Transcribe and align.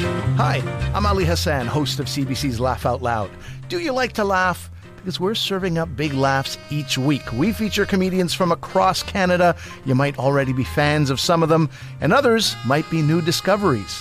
Hi, 0.00 0.62
I'm 0.94 1.06
Ali 1.06 1.24
Hassan, 1.24 1.66
host 1.66 1.98
of 1.98 2.06
CBC's 2.06 2.60
Laugh 2.60 2.86
Out 2.86 3.02
Loud. 3.02 3.28
Do 3.68 3.80
you 3.80 3.90
like 3.90 4.12
to 4.12 4.22
laugh? 4.22 4.70
Because 4.94 5.18
we're 5.18 5.34
serving 5.34 5.76
up 5.76 5.96
big 5.96 6.14
laughs 6.14 6.56
each 6.70 6.96
week. 6.96 7.32
We 7.32 7.52
feature 7.52 7.84
comedians 7.84 8.32
from 8.32 8.52
across 8.52 9.02
Canada. 9.02 9.56
You 9.84 9.96
might 9.96 10.16
already 10.16 10.52
be 10.52 10.62
fans 10.62 11.10
of 11.10 11.18
some 11.18 11.42
of 11.42 11.48
them, 11.48 11.68
and 12.00 12.12
others 12.12 12.54
might 12.64 12.88
be 12.90 13.02
new 13.02 13.20
discoveries. 13.20 14.00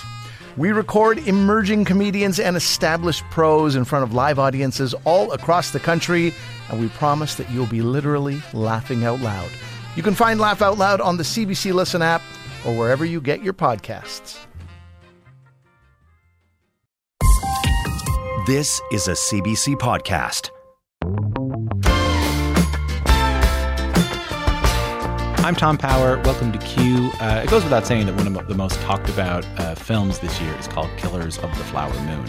We 0.56 0.72
record 0.72 1.18
emerging 1.28 1.86
comedians 1.86 2.40
and 2.40 2.56
established 2.56 3.24
pros 3.32 3.76
in 3.76 3.84
front 3.84 4.04
of 4.04 4.14
live 4.14 4.38
audiences 4.38 4.94
all 5.04 5.32
across 5.32 5.72
the 5.72 5.80
country, 5.80 6.32
and 6.70 6.80
we 6.80 6.90
promise 6.90 7.34
that 7.36 7.50
you'll 7.50 7.66
be 7.66 7.82
literally 7.82 8.40
laughing 8.54 9.04
out 9.04 9.20
loud. 9.22 9.50
You 9.96 10.04
can 10.04 10.14
find 10.14 10.40
Laugh 10.40 10.62
Out 10.62 10.78
Loud 10.78 11.02
on 11.02 11.18
the 11.18 11.24
CBC 11.24 11.74
Listen 11.74 12.04
app 12.04 12.22
or 12.68 12.78
wherever 12.78 13.04
you 13.04 13.20
get 13.20 13.42
your 13.42 13.54
podcasts. 13.54 14.47
This 18.48 18.80
is 18.94 19.10
a 19.10 19.12
CBC 19.12 19.76
podcast. 19.76 20.52
I'm 25.44 25.54
Tom 25.54 25.78
Power. 25.78 26.22
Welcome 26.22 26.54
to 26.54 26.58
Q. 26.60 27.12
Uh, 27.20 27.42
it 27.44 27.50
goes 27.50 27.66
without 27.66 27.86
saying 27.86 28.06
that 28.06 28.16
one 28.16 28.26
of 28.26 28.48
the 28.48 28.56
most 28.56 28.80
talked 28.80 29.10
about 29.10 29.46
uh, 29.60 29.76
films 29.76 30.20
this 30.20 30.40
year 30.40 30.56
is 30.60 30.68
called 30.70 30.90
Killers 30.96 31.38
of 31.40 31.50
the 31.58 31.64
Flower 31.66 31.94
Moon. 32.04 32.26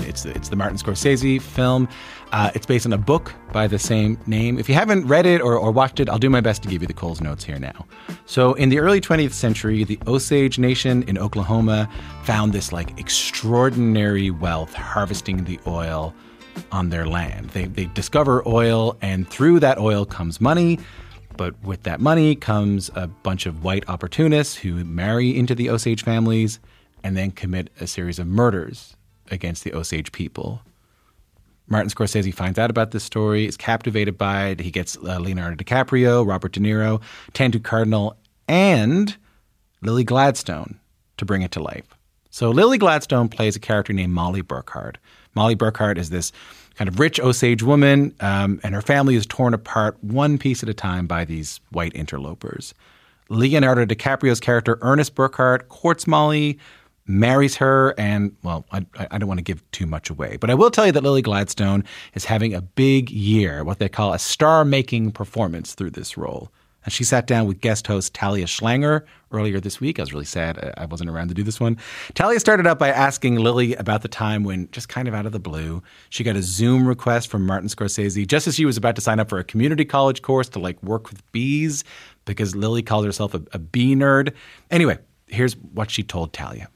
It's 0.00 0.24
it's 0.24 0.48
the 0.48 0.56
Martin 0.56 0.78
Scorsese 0.78 1.40
film. 1.40 1.88
Uh, 2.32 2.50
it's 2.54 2.66
based 2.66 2.84
on 2.86 2.92
a 2.92 2.98
book 2.98 3.32
by 3.52 3.66
the 3.66 3.78
same 3.78 4.18
name. 4.26 4.58
If 4.58 4.68
you 4.68 4.74
haven't 4.74 5.06
read 5.06 5.26
it 5.26 5.40
or, 5.40 5.56
or 5.56 5.70
watched 5.70 6.00
it, 6.00 6.08
I'll 6.08 6.18
do 6.18 6.30
my 6.30 6.40
best 6.40 6.62
to 6.64 6.68
give 6.68 6.82
you 6.82 6.88
the 6.88 6.94
Coles 6.94 7.20
notes 7.20 7.44
here 7.44 7.58
now. 7.58 7.86
So, 8.26 8.54
in 8.54 8.70
the 8.70 8.80
early 8.80 9.00
20th 9.00 9.32
century, 9.32 9.84
the 9.84 9.98
Osage 10.06 10.58
Nation 10.58 11.04
in 11.04 11.16
Oklahoma 11.16 11.88
found 12.24 12.52
this 12.52 12.72
like 12.72 12.98
extraordinary 12.98 14.30
wealth 14.30 14.74
harvesting 14.74 15.44
the 15.44 15.60
oil 15.66 16.14
on 16.72 16.90
their 16.90 17.06
land. 17.06 17.50
They, 17.50 17.66
they 17.66 17.86
discover 17.86 18.46
oil, 18.46 18.96
and 19.00 19.28
through 19.28 19.60
that 19.60 19.78
oil 19.78 20.04
comes 20.04 20.40
money. 20.40 20.78
But 21.36 21.60
with 21.62 21.82
that 21.82 22.00
money 22.00 22.36
comes 22.36 22.90
a 22.94 23.08
bunch 23.08 23.46
of 23.46 23.64
white 23.64 23.88
opportunists 23.88 24.54
who 24.56 24.84
marry 24.84 25.36
into 25.36 25.54
the 25.54 25.70
Osage 25.70 26.04
families 26.04 26.60
and 27.02 27.16
then 27.16 27.32
commit 27.32 27.70
a 27.80 27.86
series 27.86 28.18
of 28.18 28.26
murders 28.26 28.96
against 29.30 29.64
the 29.64 29.72
Osage 29.74 30.12
people. 30.12 30.62
Martin 31.66 31.90
Scorsese 31.90 32.34
finds 32.34 32.58
out 32.58 32.70
about 32.70 32.90
this 32.90 33.04
story, 33.04 33.46
is 33.46 33.56
captivated 33.56 34.18
by 34.18 34.48
it. 34.48 34.60
He 34.60 34.70
gets 34.70 34.96
uh, 34.98 35.18
Leonardo 35.18 35.56
DiCaprio, 35.56 36.26
Robert 36.26 36.52
De 36.52 36.60
Niro, 36.60 37.00
Tantoo 37.32 37.62
Cardinal, 37.62 38.16
and 38.48 39.16
Lily 39.80 40.04
Gladstone 40.04 40.78
to 41.16 41.24
bring 41.24 41.42
it 41.42 41.52
to 41.52 41.62
life. 41.62 41.94
So 42.30 42.50
Lily 42.50 42.78
Gladstone 42.78 43.28
plays 43.28 43.56
a 43.56 43.60
character 43.60 43.92
named 43.92 44.12
Molly 44.12 44.42
Burkhart. 44.42 44.96
Molly 45.34 45.56
Burkhart 45.56 45.98
is 45.98 46.10
this 46.10 46.32
kind 46.74 46.88
of 46.88 46.98
rich 46.98 47.20
Osage 47.20 47.62
woman, 47.62 48.14
um, 48.20 48.60
and 48.62 48.74
her 48.74 48.82
family 48.82 49.14
is 49.14 49.24
torn 49.24 49.54
apart 49.54 49.96
one 50.02 50.38
piece 50.38 50.62
at 50.62 50.68
a 50.68 50.74
time 50.74 51.06
by 51.06 51.24
these 51.24 51.60
white 51.70 51.94
interlopers. 51.94 52.74
Leonardo 53.28 53.86
DiCaprio's 53.86 54.40
character, 54.40 54.78
Ernest 54.82 55.14
Burkhart, 55.14 55.68
courts 55.68 56.06
Molly, 56.06 56.58
marries 57.06 57.56
her, 57.56 57.94
and 57.98 58.34
well, 58.42 58.66
I, 58.72 58.86
I 59.10 59.18
don't 59.18 59.28
want 59.28 59.38
to 59.38 59.44
give 59.44 59.68
too 59.72 59.86
much 59.86 60.10
away, 60.10 60.36
but 60.40 60.50
I 60.50 60.54
will 60.54 60.70
tell 60.70 60.86
you 60.86 60.92
that 60.92 61.02
Lily 61.02 61.22
Gladstone 61.22 61.84
is 62.14 62.24
having 62.24 62.54
a 62.54 62.62
big 62.62 63.10
year, 63.10 63.64
what 63.64 63.78
they 63.78 63.88
call 63.88 64.12
a 64.12 64.18
star 64.18 64.64
making 64.64 65.12
performance 65.12 65.74
through 65.74 65.90
this 65.90 66.16
role. 66.16 66.50
And 66.84 66.92
she 66.92 67.04
sat 67.04 67.26
down 67.26 67.46
with 67.46 67.60
guest 67.60 67.86
host 67.86 68.12
Talia 68.14 68.44
Schlanger 68.44 69.04
earlier 69.32 69.58
this 69.58 69.80
week. 69.80 69.98
I 69.98 70.02
was 70.02 70.12
really 70.12 70.26
sad 70.26 70.74
I 70.76 70.84
wasn't 70.84 71.08
around 71.08 71.28
to 71.28 71.34
do 71.34 71.42
this 71.42 71.58
one. 71.58 71.78
Talia 72.14 72.38
started 72.38 72.66
out 72.66 72.78
by 72.78 72.90
asking 72.90 73.36
Lily 73.36 73.74
about 73.76 74.02
the 74.02 74.08
time 74.08 74.44
when, 74.44 74.70
just 74.70 74.88
kind 74.88 75.08
of 75.08 75.14
out 75.14 75.24
of 75.24 75.32
the 75.32 75.38
blue, 75.38 75.82
she 76.10 76.22
got 76.22 76.36
a 76.36 76.42
Zoom 76.42 76.86
request 76.86 77.28
from 77.28 77.46
Martin 77.46 77.68
Scorsese 77.68 78.26
just 78.26 78.46
as 78.46 78.54
she 78.54 78.66
was 78.66 78.76
about 78.76 78.96
to 78.96 79.00
sign 79.00 79.18
up 79.18 79.30
for 79.30 79.38
a 79.38 79.44
community 79.44 79.84
college 79.84 80.20
course 80.20 80.48
to 80.50 80.58
like 80.58 80.82
work 80.82 81.08
with 81.08 81.32
bees 81.32 81.84
because 82.26 82.54
Lily 82.54 82.82
called 82.82 83.06
herself 83.06 83.34
a, 83.34 83.42
a 83.52 83.58
bee 83.58 83.94
nerd. 83.94 84.34
Anyway, 84.70 84.98
here's 85.28 85.56
what 85.56 85.90
she 85.90 86.02
told 86.02 86.32
Talia. 86.34 86.68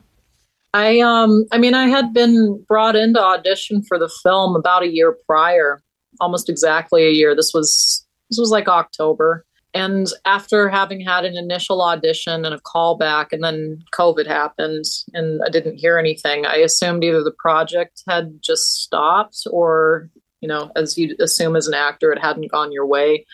I 0.74 1.00
um 1.00 1.46
I 1.50 1.58
mean 1.58 1.74
I 1.74 1.88
had 1.88 2.12
been 2.12 2.62
brought 2.68 2.96
into 2.96 3.22
audition 3.22 3.82
for 3.82 3.98
the 3.98 4.10
film 4.22 4.54
about 4.54 4.82
a 4.82 4.92
year 4.92 5.16
prior, 5.26 5.82
almost 6.20 6.48
exactly 6.48 7.06
a 7.06 7.10
year. 7.10 7.34
This 7.34 7.52
was 7.54 8.06
this 8.30 8.38
was 8.38 8.50
like 8.50 8.68
October. 8.68 9.44
And 9.74 10.08
after 10.24 10.68
having 10.68 11.00
had 11.00 11.24
an 11.24 11.36
initial 11.36 11.82
audition 11.82 12.44
and 12.44 12.54
a 12.54 12.60
callback, 12.60 13.32
and 13.32 13.44
then 13.44 13.84
COVID 13.92 14.26
happened 14.26 14.84
and 15.12 15.40
I 15.46 15.50
didn't 15.50 15.76
hear 15.76 15.98
anything, 15.98 16.46
I 16.46 16.56
assumed 16.56 17.04
either 17.04 17.22
the 17.22 17.30
project 17.30 18.02
had 18.08 18.38
just 18.42 18.82
stopped 18.82 19.42
or, 19.50 20.08
you 20.40 20.48
know, 20.48 20.72
as 20.74 20.96
you 20.96 21.14
assume 21.20 21.54
as 21.54 21.68
an 21.68 21.74
actor, 21.74 22.10
it 22.12 22.18
hadn't 22.18 22.50
gone 22.50 22.72
your 22.72 22.86
way. 22.86 23.26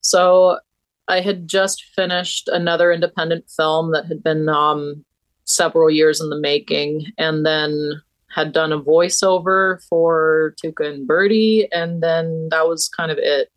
So 0.00 0.58
I 1.06 1.20
had 1.20 1.46
just 1.46 1.84
finished 1.94 2.48
another 2.48 2.92
independent 2.92 3.48
film 3.48 3.92
that 3.92 4.06
had 4.06 4.24
been 4.24 4.48
um, 4.48 5.04
several 5.44 5.90
years 5.90 6.20
in 6.20 6.30
the 6.30 6.38
making 6.38 7.06
and 7.18 7.44
then 7.44 8.02
had 8.34 8.52
done 8.52 8.72
a 8.72 8.80
voiceover 8.80 9.82
for 9.88 10.54
Tuca 10.62 10.92
and 10.92 11.06
Birdie, 11.06 11.68
and 11.70 12.02
then 12.02 12.48
that 12.50 12.66
was 12.66 12.88
kind 12.88 13.12
of 13.12 13.18
it. 13.18 13.48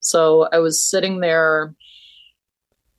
So 0.00 0.48
I 0.52 0.58
was 0.58 0.82
sitting 0.82 1.20
there, 1.20 1.74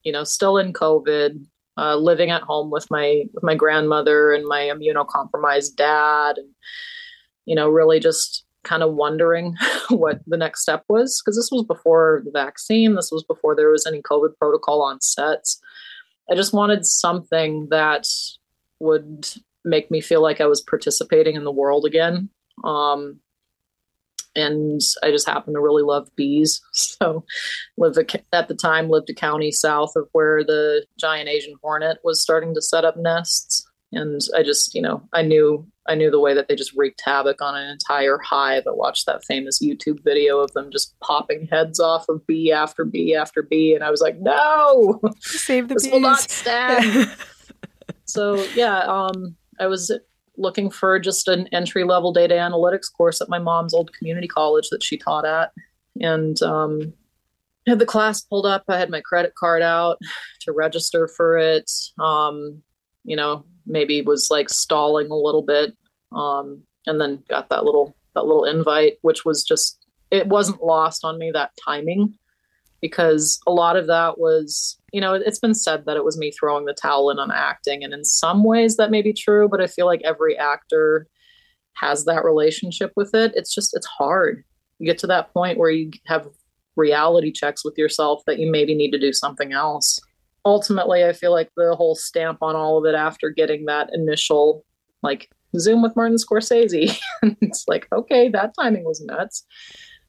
you 0.03 0.11
know, 0.11 0.23
still 0.23 0.57
in 0.57 0.73
COVID, 0.73 1.45
uh, 1.78 1.97
living 1.97 2.31
at 2.31 2.41
home 2.41 2.72
with 2.72 2.89
my 2.89 3.25
with 3.34 3.44
my 3.44 3.56
grandmother 3.56 4.31
and 4.34 4.47
my 4.47 4.72
immunocompromised 4.73 5.75
dad, 5.75 6.38
and 6.38 6.50
you 7.45 7.55
know, 7.55 7.69
really 7.69 8.00
just 8.00 8.45
kind 8.63 8.81
of 8.81 8.94
wondering 8.94 9.55
what 9.90 10.22
the 10.25 10.38
next 10.38 10.61
step 10.61 10.84
was 10.88 11.22
because 11.22 11.35
this 11.38 11.51
was 11.51 11.63
before 11.63 12.23
the 12.25 12.31
vaccine. 12.31 12.95
This 12.95 13.11
was 13.11 13.23
before 13.23 13.55
there 13.55 13.69
was 13.69 13.85
any 13.85 14.01
COVID 14.01 14.38
protocol 14.40 14.81
on 14.81 15.00
sets. 15.01 15.61
I 16.29 16.35
just 16.35 16.53
wanted 16.53 16.85
something 16.85 17.67
that 17.69 18.07
would 18.79 19.28
make 19.66 19.89
me 19.91 20.01
feel 20.01 20.22
like 20.22 20.41
I 20.41 20.45
was 20.45 20.61
participating 20.61 21.35
in 21.35 21.44
the 21.44 21.51
world 21.51 21.85
again. 21.85 22.29
Um, 22.63 23.19
and 24.35 24.81
I 25.03 25.11
just 25.11 25.28
happen 25.28 25.53
to 25.53 25.61
really 25.61 25.84
love 25.84 26.09
bees. 26.16 26.61
So, 26.73 27.25
lived 27.78 27.97
at 28.31 28.47
the 28.47 28.56
time 28.56 28.89
lived 28.89 29.09
a 29.09 29.13
county 29.13 29.51
south 29.51 29.91
of 29.95 30.07
where 30.13 30.44
the 30.44 30.85
giant 30.97 31.28
Asian 31.28 31.56
hornet 31.61 31.97
was 32.03 32.22
starting 32.22 32.53
to 32.55 32.61
set 32.61 32.85
up 32.85 32.95
nests, 32.97 33.66
and 33.95 34.21
I 34.35 34.43
just, 34.43 34.73
you 34.75 34.81
know, 34.81 35.01
I 35.13 35.21
knew 35.21 35.65
I 35.87 35.95
knew 35.95 36.09
the 36.09 36.19
way 36.19 36.33
that 36.33 36.47
they 36.47 36.55
just 36.55 36.73
wreaked 36.75 37.01
havoc 37.03 37.41
on 37.41 37.55
an 37.55 37.69
entire 37.69 38.17
hive. 38.19 38.63
I 38.65 38.71
watched 38.71 39.05
that 39.05 39.25
famous 39.25 39.61
YouTube 39.61 40.03
video 40.03 40.39
of 40.39 40.53
them 40.53 40.71
just 40.71 40.97
popping 41.01 41.47
heads 41.51 41.79
off 41.79 42.07
of 42.07 42.25
bee 42.25 42.51
after 42.51 42.85
bee 42.85 43.15
after 43.15 43.41
bee, 43.43 43.75
and 43.75 43.83
I 43.83 43.91
was 43.91 44.01
like, 44.01 44.19
no, 44.19 45.01
save 45.19 45.67
the 45.67 45.75
this 45.75 45.83
bees. 45.83 45.91
will 45.91 45.99
not 45.99 46.19
stand. 46.19 47.15
so 48.05 48.35
yeah, 48.55 48.79
um, 48.79 49.35
I 49.59 49.67
was 49.67 49.91
looking 50.37 50.69
for 50.69 50.99
just 50.99 51.27
an 51.27 51.47
entry 51.47 51.83
level 51.83 52.11
data 52.11 52.35
analytics 52.35 52.91
course 52.91 53.21
at 53.21 53.29
my 53.29 53.39
mom's 53.39 53.73
old 53.73 53.93
community 53.93 54.27
college 54.27 54.69
that 54.69 54.83
she 54.83 54.97
taught 54.97 55.25
at. 55.25 55.51
And 56.01 56.41
um, 56.41 56.93
had 57.67 57.79
the 57.79 57.85
class 57.85 58.21
pulled 58.21 58.45
up. 58.45 58.63
I 58.67 58.77
had 58.77 58.89
my 58.89 59.01
credit 59.01 59.35
card 59.35 59.61
out 59.61 59.97
to 60.41 60.51
register 60.51 61.07
for 61.07 61.37
it. 61.37 61.71
Um, 61.99 62.61
you 63.03 63.15
know, 63.15 63.45
maybe 63.66 64.01
was 64.01 64.29
like 64.31 64.50
stalling 64.50 65.09
a 65.09 65.16
little 65.16 65.44
bit. 65.44 65.75
Um, 66.12 66.63
and 66.85 67.00
then 67.00 67.24
got 67.29 67.50
that 67.50 67.63
little 67.63 67.96
that 68.16 68.25
little 68.25 68.46
invite, 68.46 68.97
which 69.01 69.25
was 69.25 69.44
just 69.44 69.84
it 70.12 70.28
wasn't 70.28 70.63
lost 70.63 71.03
on 71.03 71.18
me 71.18 71.31
that 71.31 71.51
timing 71.63 72.13
because 72.84 73.40
a 73.47 73.52
lot 73.52 73.78
of 73.78 73.88
that 73.88 74.19
was 74.19 74.78
you 74.91 75.00
know 75.00 75.13
it's 75.13 75.40
been 75.40 75.56
said 75.56 75.85
that 75.85 75.96
it 75.96 76.03
was 76.03 76.18
me 76.18 76.31
throwing 76.31 76.66
the 76.66 76.73
towel 76.73 77.09
in 77.09 77.18
on 77.18 77.31
acting 77.31 77.84
and 77.84 77.94
in 77.94 78.03
some 78.03 78.44
ways 78.44 78.75
that 78.75 78.91
may 78.91 79.02
be 79.02 79.13
true 79.13 79.47
but 79.47 79.62
i 79.62 79.68
feel 79.68 79.85
like 79.85 80.02
every 80.03 80.37
actor 80.37 81.08
has 81.76 82.03
that 82.03 82.26
relationship 82.26 82.91
with 82.97 83.16
it 83.16 83.32
it's 83.35 83.55
just 83.55 83.73
it's 83.73 83.87
hard 83.87 84.43
you 84.79 84.85
get 84.85 84.97
to 84.97 85.08
that 85.08 85.34
point 85.34 85.58
where 85.58 85.70
you 85.70 85.91
have 86.08 86.28
reality 86.76 87.32
checks 87.32 87.64
with 87.64 87.78
yourself 87.78 88.22
that 88.28 88.37
you 88.37 88.52
maybe 88.52 88.76
need 88.76 88.91
to 88.91 88.99
do 88.99 89.14
something 89.14 89.53
else 89.53 90.02
ultimately 90.45 91.03
i 91.03 91.13
feel 91.13 91.31
like 91.31 91.49
the 91.55 91.75
whole 91.75 91.95
stamp 91.95 92.40
on 92.41 92.55
all 92.55 92.78
of 92.78 92.85
it 92.85 92.95
after 92.95 93.29
getting 93.29 93.66
that 93.66 93.90
initial 93.93 94.66
like 95.01 95.29
zoom 95.57 95.81
with 95.81 95.95
martin 95.95 96.17
scorsese 96.17 96.97
it's 97.41 97.66
like 97.67 97.87
okay 97.91 98.29
that 98.29 98.53
timing 98.59 98.84
was 98.84 99.01
nuts. 99.01 99.45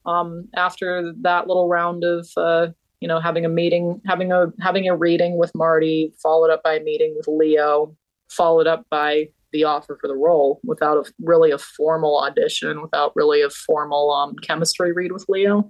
Um, 0.05 0.47
after 0.55 1.13
that 1.21 1.47
little 1.47 1.67
round 1.67 2.03
of 2.03 2.29
uh, 2.37 2.67
you 2.99 3.07
know 3.07 3.19
having 3.19 3.45
a 3.45 3.49
meeting 3.49 4.01
having 4.05 4.31
a 4.31 4.47
having 4.59 4.87
a 4.87 4.95
reading 4.95 5.37
with 5.37 5.51
marty 5.55 6.13
followed 6.21 6.51
up 6.51 6.63
by 6.63 6.75
a 6.75 6.83
meeting 6.83 7.13
with 7.15 7.27
leo 7.27 7.95
followed 8.29 8.67
up 8.67 8.85
by 8.89 9.27
the 9.51 9.63
offer 9.63 9.97
for 9.99 10.07
the 10.07 10.15
role 10.15 10.59
without 10.63 10.97
a 10.97 11.13
really 11.19 11.51
a 11.51 11.57
formal 11.57 12.19
audition 12.19 12.81
without 12.81 13.13
really 13.15 13.41
a 13.41 13.49
formal 13.49 14.11
um, 14.11 14.35
chemistry 14.37 14.91
read 14.91 15.11
with 15.11 15.25
leo. 15.29 15.69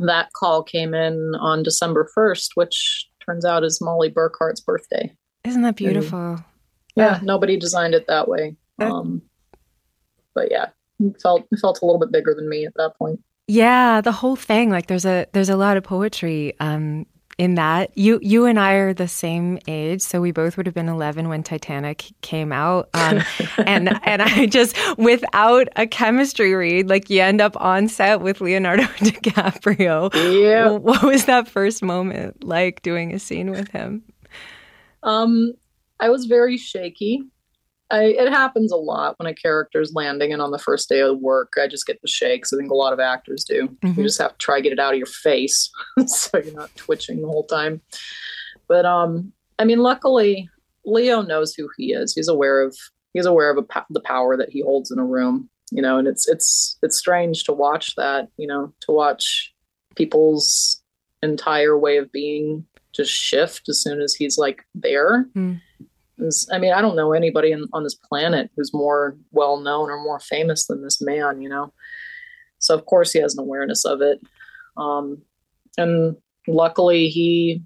That 0.00 0.32
call 0.32 0.62
came 0.62 0.94
in 0.94 1.34
on 1.40 1.62
december 1.62 2.08
1st 2.16 2.48
which 2.54 3.08
turns 3.24 3.44
out 3.44 3.64
is 3.64 3.80
molly 3.80 4.08
burkhart's 4.10 4.60
birthday 4.60 5.10
Isn't 5.44 5.62
that 5.62 5.76
beautiful? 5.76 6.44
yeah, 6.96 7.18
nobody 7.22 7.56
designed 7.58 7.94
it 7.94 8.06
that 8.06 8.28
way. 8.28 8.56
Um, 8.78 9.22
but 10.34 10.50
yeah, 10.50 10.68
it 11.00 11.20
felt 11.20 11.46
it 11.50 11.58
felt 11.58 11.80
a 11.82 11.84
little 11.84 11.98
bit 12.00 12.12
bigger 12.12 12.34
than 12.34 12.48
me 12.48 12.64
at 12.66 12.74
that 12.74 12.96
point. 12.98 13.20
Yeah, 13.46 14.00
the 14.00 14.12
whole 14.12 14.36
thing. 14.36 14.70
Like 14.70 14.86
there's 14.86 15.04
a 15.04 15.26
there's 15.32 15.48
a 15.48 15.56
lot 15.56 15.76
of 15.76 15.84
poetry 15.84 16.54
um, 16.60 17.06
in 17.38 17.54
that. 17.56 17.96
You 17.96 18.18
you 18.22 18.44
and 18.46 18.58
I 18.58 18.74
are 18.74 18.94
the 18.94 19.08
same 19.08 19.58
age, 19.66 20.00
so 20.00 20.20
we 20.20 20.32
both 20.32 20.56
would 20.56 20.66
have 20.66 20.74
been 20.74 20.88
11 20.88 21.28
when 21.28 21.42
Titanic 21.42 22.12
came 22.20 22.52
out. 22.52 22.88
Um, 22.94 23.22
and 23.66 23.98
and 24.04 24.22
I 24.22 24.46
just 24.46 24.76
without 24.98 25.68
a 25.76 25.86
chemistry 25.86 26.54
read, 26.54 26.88
like 26.88 27.10
you 27.10 27.20
end 27.20 27.40
up 27.40 27.60
on 27.60 27.88
set 27.88 28.20
with 28.20 28.40
Leonardo 28.40 28.82
DiCaprio. 28.98 30.12
Yeah. 30.42 30.70
What 30.70 31.02
was 31.02 31.24
that 31.26 31.48
first 31.48 31.82
moment 31.82 32.44
like 32.44 32.82
doing 32.82 33.14
a 33.14 33.18
scene 33.18 33.50
with 33.50 33.68
him? 33.68 34.02
Um, 35.02 35.52
I 36.00 36.10
was 36.10 36.26
very 36.26 36.56
shaky. 36.56 37.22
I, 37.94 38.04
it 38.06 38.28
happens 38.28 38.72
a 38.72 38.76
lot 38.76 39.14
when 39.18 39.26
a 39.26 39.34
character's 39.34 39.92
landing 39.94 40.32
and 40.32 40.42
on 40.42 40.50
the 40.50 40.58
first 40.58 40.88
day 40.88 41.00
of 41.00 41.18
work, 41.20 41.52
I 41.60 41.68
just 41.68 41.86
get 41.86 42.00
the 42.02 42.08
shakes. 42.08 42.52
I 42.52 42.56
think 42.56 42.70
a 42.70 42.74
lot 42.74 42.92
of 42.92 42.98
actors 42.98 43.44
do. 43.44 43.68
Mhm. 43.84 43.96
You 43.96 44.02
just 44.02 44.20
have 44.20 44.32
to 44.32 44.38
try 44.38 44.56
to 44.58 44.62
get 44.62 44.72
it 44.72 44.80
out 44.80 44.94
of 44.94 44.98
your 44.98 45.06
face 45.06 45.70
so 46.06 46.38
you're 46.38 46.54
not 46.54 46.74
twitching 46.74 47.20
the 47.22 47.28
whole 47.28 47.44
time. 47.46 47.80
But 48.66 48.84
um, 48.84 49.32
I 49.58 49.64
mean, 49.64 49.78
luckily, 49.78 50.48
Leo 50.84 51.22
knows 51.22 51.54
who 51.54 51.68
he 51.76 51.92
is. 51.92 52.14
He's 52.14 52.28
aware 52.28 52.62
of 52.62 52.76
he's 53.12 53.26
aware 53.26 53.50
of 53.50 53.58
a, 53.58 53.62
po- 53.62 53.86
the 53.90 54.00
power 54.00 54.36
that 54.36 54.50
he 54.50 54.60
holds 54.62 54.90
in 54.90 54.98
a 54.98 55.04
room. 55.04 55.48
You 55.70 55.80
know, 55.82 55.98
and 55.98 56.08
it's 56.08 56.28
it's 56.28 56.76
it's 56.82 56.96
strange 56.98 57.44
to 57.44 57.52
watch 57.52 57.94
that. 57.96 58.28
You 58.36 58.46
know, 58.48 58.72
to 58.80 58.92
watch 58.92 59.52
people's 59.94 60.82
entire 61.22 61.78
way 61.78 61.96
of 61.96 62.10
being 62.12 62.66
just 62.92 63.12
shift 63.12 63.68
as 63.68 63.80
soon 63.80 64.00
as 64.00 64.14
he's 64.14 64.36
like 64.38 64.62
there. 64.74 65.26
Mm. 65.36 65.60
I 66.52 66.58
mean, 66.58 66.72
I 66.72 66.80
don't 66.80 66.96
know 66.96 67.12
anybody 67.12 67.52
in, 67.52 67.66
on 67.72 67.82
this 67.82 67.94
planet 67.94 68.50
who's 68.56 68.72
more 68.72 69.16
well 69.32 69.58
known 69.58 69.90
or 69.90 70.02
more 70.02 70.20
famous 70.20 70.66
than 70.66 70.82
this 70.82 71.00
man, 71.00 71.40
you 71.42 71.48
know. 71.48 71.72
So 72.58 72.74
of 72.74 72.86
course 72.86 73.12
he 73.12 73.20
has 73.20 73.34
an 73.34 73.40
awareness 73.40 73.84
of 73.84 74.00
it. 74.00 74.20
Um, 74.76 75.22
and 75.76 76.16
luckily 76.46 77.08
he, 77.08 77.62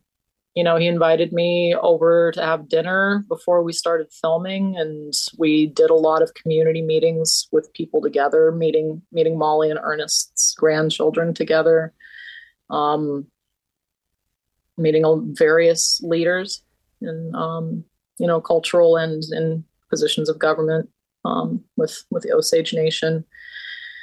you 0.54 0.64
know, 0.64 0.76
he 0.76 0.86
invited 0.86 1.32
me 1.32 1.74
over 1.74 2.32
to 2.32 2.42
have 2.42 2.68
dinner 2.68 3.24
before 3.28 3.62
we 3.62 3.72
started 3.72 4.08
filming, 4.10 4.76
and 4.76 5.14
we 5.38 5.66
did 5.66 5.90
a 5.90 5.94
lot 5.94 6.22
of 6.22 6.34
community 6.34 6.82
meetings 6.82 7.48
with 7.52 7.72
people 7.74 8.00
together, 8.00 8.50
meeting 8.50 9.02
meeting 9.12 9.38
Molly 9.38 9.70
and 9.70 9.78
Ernest's 9.80 10.54
grandchildren 10.58 11.32
together. 11.34 11.92
Um, 12.70 13.26
meeting 14.78 15.34
various 15.36 16.00
leaders 16.02 16.62
And, 17.00 17.34
um, 17.34 17.84
you 18.18 18.26
know 18.26 18.40
cultural 18.40 18.96
and 18.96 19.22
in 19.32 19.64
positions 19.90 20.28
of 20.28 20.38
government 20.38 20.88
um, 21.24 21.62
with 21.76 22.04
with 22.10 22.22
the 22.22 22.32
Osage 22.32 22.74
Nation. 22.74 23.24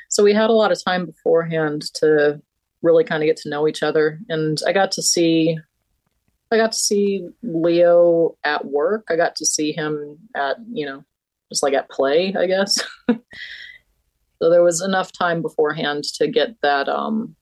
So 0.10 0.24
we 0.24 0.34
had 0.34 0.50
a 0.50 0.54
lot 0.54 0.72
of 0.72 0.84
time 0.84 1.06
beforehand 1.06 1.84
to 1.96 2.42
really 2.82 3.04
kind 3.04 3.24
of 3.24 3.28
get 3.28 3.38
to 3.38 3.50
know 3.50 3.68
each 3.68 3.84
other, 3.84 4.20
and 4.30 4.58
I 4.66 4.74
got 4.74 4.92
to 4.94 5.02
see. 5.02 5.58
I 6.52 6.58
got 6.58 6.74
to 6.74 6.78
see 6.78 7.28
Leo 7.42 8.38
at 8.44 8.66
work. 8.66 9.06
I 9.10 9.16
got 9.16 9.36
to 9.38 9.46
see 9.48 9.72
him 9.72 10.20
at, 10.36 10.58
you 10.72 10.86
know, 10.86 11.04
just 11.50 11.64
like 11.64 11.74
at 11.74 11.90
play, 11.90 12.36
I 12.38 12.46
guess. 12.46 12.78
so 13.10 14.50
there 14.52 14.64
was 14.64 14.80
enough 14.80 15.12
time 15.12 15.42
beforehand 15.42 16.04
to 16.20 16.28
get 16.28 16.56
that, 16.62 16.88
um, 16.88 17.36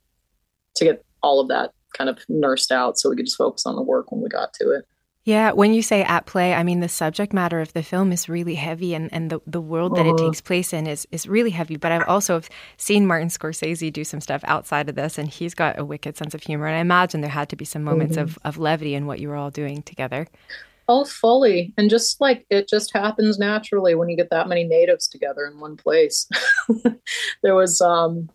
to 0.77 0.85
get 0.85 1.05
all 1.21 1.41
of 1.41 1.49
that 1.49 1.71
kind 1.97 2.09
of 2.09 2.19
nursed 2.29 2.71
out 2.71 2.97
so 2.97 3.09
we 3.09 3.17
could 3.17 3.25
just 3.25 3.37
focus 3.37 3.65
on 3.65 3.75
the 3.75 3.81
work 3.81 4.11
when 4.11 4.21
we 4.21 4.29
got 4.29 4.53
to 4.53 4.71
it. 4.71 4.85
Yeah, 5.25 5.53
when 5.53 5.73
you 5.73 5.81
say 5.81 6.03
at 6.03 6.25
play, 6.25 6.53
I 6.53 6.63
mean 6.63 6.81
the 6.81 6.89
subject 6.89 7.31
matter 7.31 7.61
of 7.61 7.71
the 7.71 7.81
film 7.81 8.11
is 8.11 8.27
really 8.27 8.55
heavy 8.55 8.93
and, 8.93 9.11
and 9.13 9.29
the, 9.29 9.39
the 9.47 9.61
world 9.61 9.95
that 9.95 10.05
it 10.05 10.09
Uh-huh. 10.09 10.17
takes 10.17 10.41
place 10.41 10.73
in 10.73 10.85
is, 10.85 11.07
is 11.11 11.27
really 11.27 11.51
heavy. 11.51 11.77
But 11.77 11.93
I've 11.93 12.03
also 12.03 12.41
seen 12.75 13.07
Martin 13.07 13.29
Scorsese 13.29 13.91
do 13.93 14.03
some 14.03 14.19
stuff 14.19 14.41
outside 14.45 14.89
of 14.89 14.95
this 14.95 15.17
and 15.17 15.29
he's 15.29 15.53
got 15.53 15.79
a 15.79 15.85
wicked 15.85 16.17
sense 16.17 16.33
of 16.33 16.43
humor. 16.43 16.67
And 16.67 16.75
I 16.75 16.79
imagine 16.79 17.21
there 17.21 17.29
had 17.29 17.47
to 17.49 17.55
be 17.55 17.63
some 17.65 17.83
moments 17.85 18.17
of, 18.17 18.37
of 18.43 18.57
levity 18.57 18.95
in 18.95 19.05
what 19.05 19.19
you 19.19 19.29
were 19.29 19.37
all 19.37 19.51
doing 19.51 19.81
together. 19.83 20.27
Oh, 20.89 21.05
fully. 21.05 21.73
And 21.77 21.89
just 21.89 22.19
like 22.19 22.45
it 22.49 22.67
just 22.67 22.93
happens 22.93 23.39
naturally 23.39 23.95
when 23.95 24.09
you 24.09 24.17
get 24.17 24.29
that 24.31 24.49
many 24.49 24.65
natives 24.65 25.07
together 25.07 25.45
in 25.45 25.59
one 25.59 25.77
place. 25.77 26.27
there 27.41 27.55
was 27.55 27.79
um, 27.79 28.29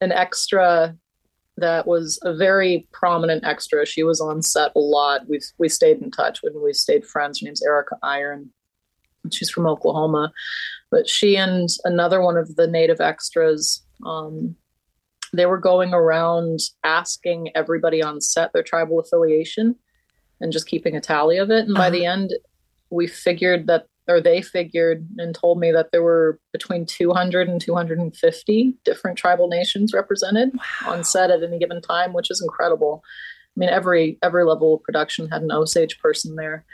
an 0.00 0.12
extra 0.12 0.96
that 1.56 1.86
was 1.86 2.18
a 2.22 2.34
very 2.34 2.86
prominent 2.92 3.44
extra. 3.44 3.86
She 3.86 4.02
was 4.02 4.20
on 4.20 4.42
set 4.42 4.72
a 4.74 4.80
lot. 4.80 5.28
We 5.28 5.40
we 5.58 5.68
stayed 5.68 6.02
in 6.02 6.10
touch 6.10 6.42
when 6.42 6.60
we 6.62 6.72
stayed 6.72 7.06
friends. 7.06 7.40
Her 7.40 7.44
name's 7.46 7.62
Erica 7.62 7.96
Iron. 8.02 8.50
She's 9.30 9.50
from 9.50 9.66
Oklahoma, 9.66 10.32
but 10.90 11.08
she 11.08 11.36
and 11.36 11.68
another 11.84 12.20
one 12.20 12.36
of 12.36 12.56
the 12.56 12.66
native 12.66 13.00
extras, 13.00 13.82
um, 14.04 14.54
they 15.32 15.46
were 15.46 15.58
going 15.58 15.94
around 15.94 16.58
asking 16.84 17.50
everybody 17.54 18.02
on 18.02 18.20
set 18.20 18.52
their 18.52 18.62
tribal 18.62 19.00
affiliation 19.00 19.76
and 20.40 20.52
just 20.52 20.66
keeping 20.66 20.94
a 20.94 21.00
tally 21.00 21.38
of 21.38 21.50
it. 21.50 21.64
And 21.66 21.74
by 21.74 21.86
Uh-huh. 21.86 21.90
the 21.90 22.04
end, 22.04 22.34
we 22.90 23.06
figured 23.06 23.66
that, 23.68 23.86
or 24.06 24.20
they 24.20 24.42
figured 24.42 25.06
and 25.18 25.34
told 25.34 25.58
me 25.58 25.72
that 25.72 25.90
there 25.90 26.02
were 26.02 26.38
between 26.52 26.84
200 26.86 27.48
and 27.48 27.60
250 27.60 28.74
different 28.84 29.16
tribal 29.18 29.48
nations 29.48 29.92
represented 29.94 30.50
on 30.86 31.04
set 31.04 31.30
at 31.30 31.42
any 31.42 31.58
given 31.58 31.80
time, 31.80 32.12
which 32.12 32.30
is 32.30 32.42
incredible. 32.42 33.02
I 33.56 33.60
mean, 33.60 33.68
every 33.70 34.18
every 34.22 34.44
level 34.44 34.74
of 34.74 34.82
production 34.82 35.28
had 35.28 35.42
an 35.42 35.52
Osage 35.52 35.98
person 35.98 36.36
there. 36.36 36.64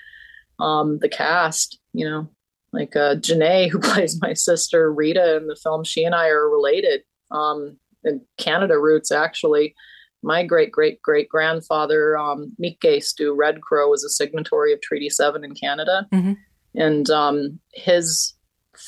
Um, 0.58 0.98
the 0.98 1.08
cast, 1.08 1.78
you 1.92 2.08
know, 2.08 2.28
like 2.72 2.96
uh, 2.96 3.16
Janae, 3.16 3.70
who 3.70 3.78
plays 3.80 4.20
my 4.20 4.34
sister 4.34 4.92
Rita 4.92 5.36
in 5.36 5.46
the 5.46 5.56
film, 5.56 5.84
she 5.84 6.04
and 6.04 6.14
I 6.14 6.28
are 6.28 6.48
related. 6.48 7.02
Um, 7.30 7.78
in 8.02 8.22
Canada 8.38 8.78
roots, 8.78 9.12
actually 9.12 9.74
my 10.22 10.44
great 10.44 10.70
great 10.70 11.00
great 11.02 11.28
grandfather 11.28 12.16
um, 12.18 12.52
Mike 12.58 12.84
Stu 13.02 13.34
Red 13.34 13.62
Crow 13.62 13.88
was 13.88 14.04
a 14.04 14.10
signatory 14.10 14.72
of 14.72 14.80
Treaty 14.80 15.08
Seven 15.08 15.44
in 15.44 15.54
Canada, 15.54 16.06
Mhm. 16.12 16.36
And 16.74 17.10
um, 17.10 17.60
his 17.74 18.34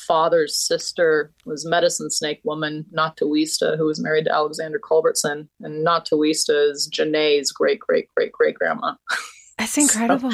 father's 0.07 0.57
sister 0.57 1.31
was 1.45 1.65
Medicine 1.65 2.09
Snake 2.09 2.41
Woman 2.43 2.85
Natawista, 2.95 3.77
who 3.77 3.85
was 3.85 4.01
married 4.01 4.25
to 4.25 4.33
Alexander 4.33 4.79
Culbertson, 4.79 5.47
and 5.61 5.85
Natawista 5.85 6.71
is 6.71 6.89
Janae's 6.91 7.51
great 7.51 7.79
great 7.79 8.07
great 8.15 8.31
great 8.31 8.55
grandma. 8.55 8.95
That's 9.57 9.77
incredible. 9.77 10.31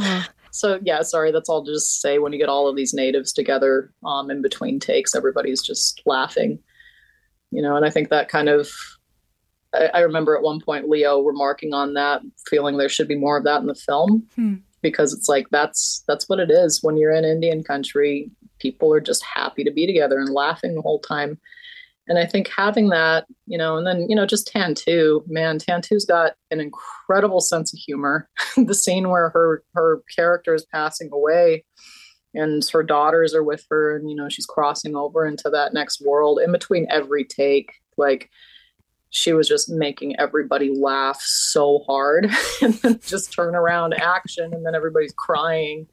So 0.52 0.80
yeah, 0.84 1.02
sorry, 1.04 1.32
that's 1.32 1.50
all 1.50 1.64
to 1.64 1.72
just 1.72 2.02
say. 2.02 2.20
When 2.20 2.34
you 2.34 2.40
get 2.40 2.50
all 2.50 2.68
of 2.68 2.76
these 2.76 2.94
natives 2.94 3.32
together, 3.34 3.94
um, 4.06 4.32
in 4.32 4.42
between 4.42 4.80
takes, 4.80 5.14
everybody's 5.14 5.62
just 5.62 6.02
laughing, 6.06 6.60
you 7.52 7.62
know. 7.62 7.76
And 7.76 7.86
I 7.86 7.90
think 7.90 8.10
that 8.10 8.30
kind 8.30 8.50
of, 8.50 8.70
I, 9.74 9.88
I 9.94 10.00
remember 10.00 10.36
at 10.36 10.42
one 10.42 10.60
point 10.60 10.90
Leo 10.90 11.22
remarking 11.22 11.74
on 11.74 11.94
that, 11.94 12.22
feeling 12.48 12.78
there 12.78 12.90
should 12.90 13.08
be 13.08 13.16
more 13.16 13.38
of 13.38 13.44
that 13.44 13.62
in 13.62 13.68
the 13.68 13.76
film, 13.76 14.28
Hmm. 14.36 14.56
Because 14.82 15.14
it's 15.14 15.30
like 15.30 15.48
that's 15.50 16.04
that's 16.08 16.30
what 16.30 16.40
it 16.40 16.50
is 16.52 16.80
when 16.82 16.98
you're 16.98 17.12
in 17.12 17.26
Indian 17.26 17.64
country. 17.64 18.32
People 18.60 18.94
are 18.94 19.02
just 19.02 19.24
happy 19.24 19.64
to 19.64 19.72
be 19.72 19.86
together 19.86 20.20
and 20.20 20.34
laughing 20.34 20.76
the 20.76 20.82
whole 20.82 21.00
time. 21.00 21.40
And 22.08 22.18
I 22.18 22.26
think 22.26 22.50
having 22.56 22.90
that, 22.90 23.28
you 23.46 23.58
know, 23.58 23.78
and 23.78 23.86
then, 23.86 24.10
you 24.10 24.16
know, 24.16 24.26
just 24.26 24.52
Tantoo, 24.52 25.22
man, 25.28 25.60
Tantoo's 25.60 26.06
got 26.06 26.34
an 26.50 26.60
incredible 26.60 27.40
sense 27.40 27.72
of 27.72 27.78
humor. 27.78 28.28
the 28.58 28.74
scene 28.74 29.10
where 29.10 29.30
her 29.30 29.64
her 29.76 30.02
character 30.16 30.56
is 30.56 30.66
passing 30.66 31.10
away 31.14 31.64
and 32.34 32.64
her 32.72 32.84
daughters 32.84 33.34
are 33.34 33.44
with 33.44 33.66
her 33.70 33.96
and 33.96 34.10
you 34.10 34.16
know 34.16 34.30
she's 34.30 34.46
crossing 34.46 34.96
over 34.96 35.26
into 35.26 35.50
that 35.50 35.74
next 35.74 36.02
world 36.02 36.40
in 36.44 36.52
between 36.52 36.88
every 36.90 37.24
take 37.24 37.72
like 37.98 38.30
she 39.12 39.34
was 39.34 39.48
just 39.48 39.70
making 39.70 40.20
everybody 40.20 40.72
laugh 40.78 41.20
so 41.22 41.84
hard 41.88 42.30
and 42.62 42.74
then 42.76 43.00
just 43.06 43.34
turn 43.34 43.56
around 43.56 43.94
action 43.96 44.54
and 44.54 44.66
then 44.66 44.76
everybody's 44.76 45.14
crying. 45.18 45.88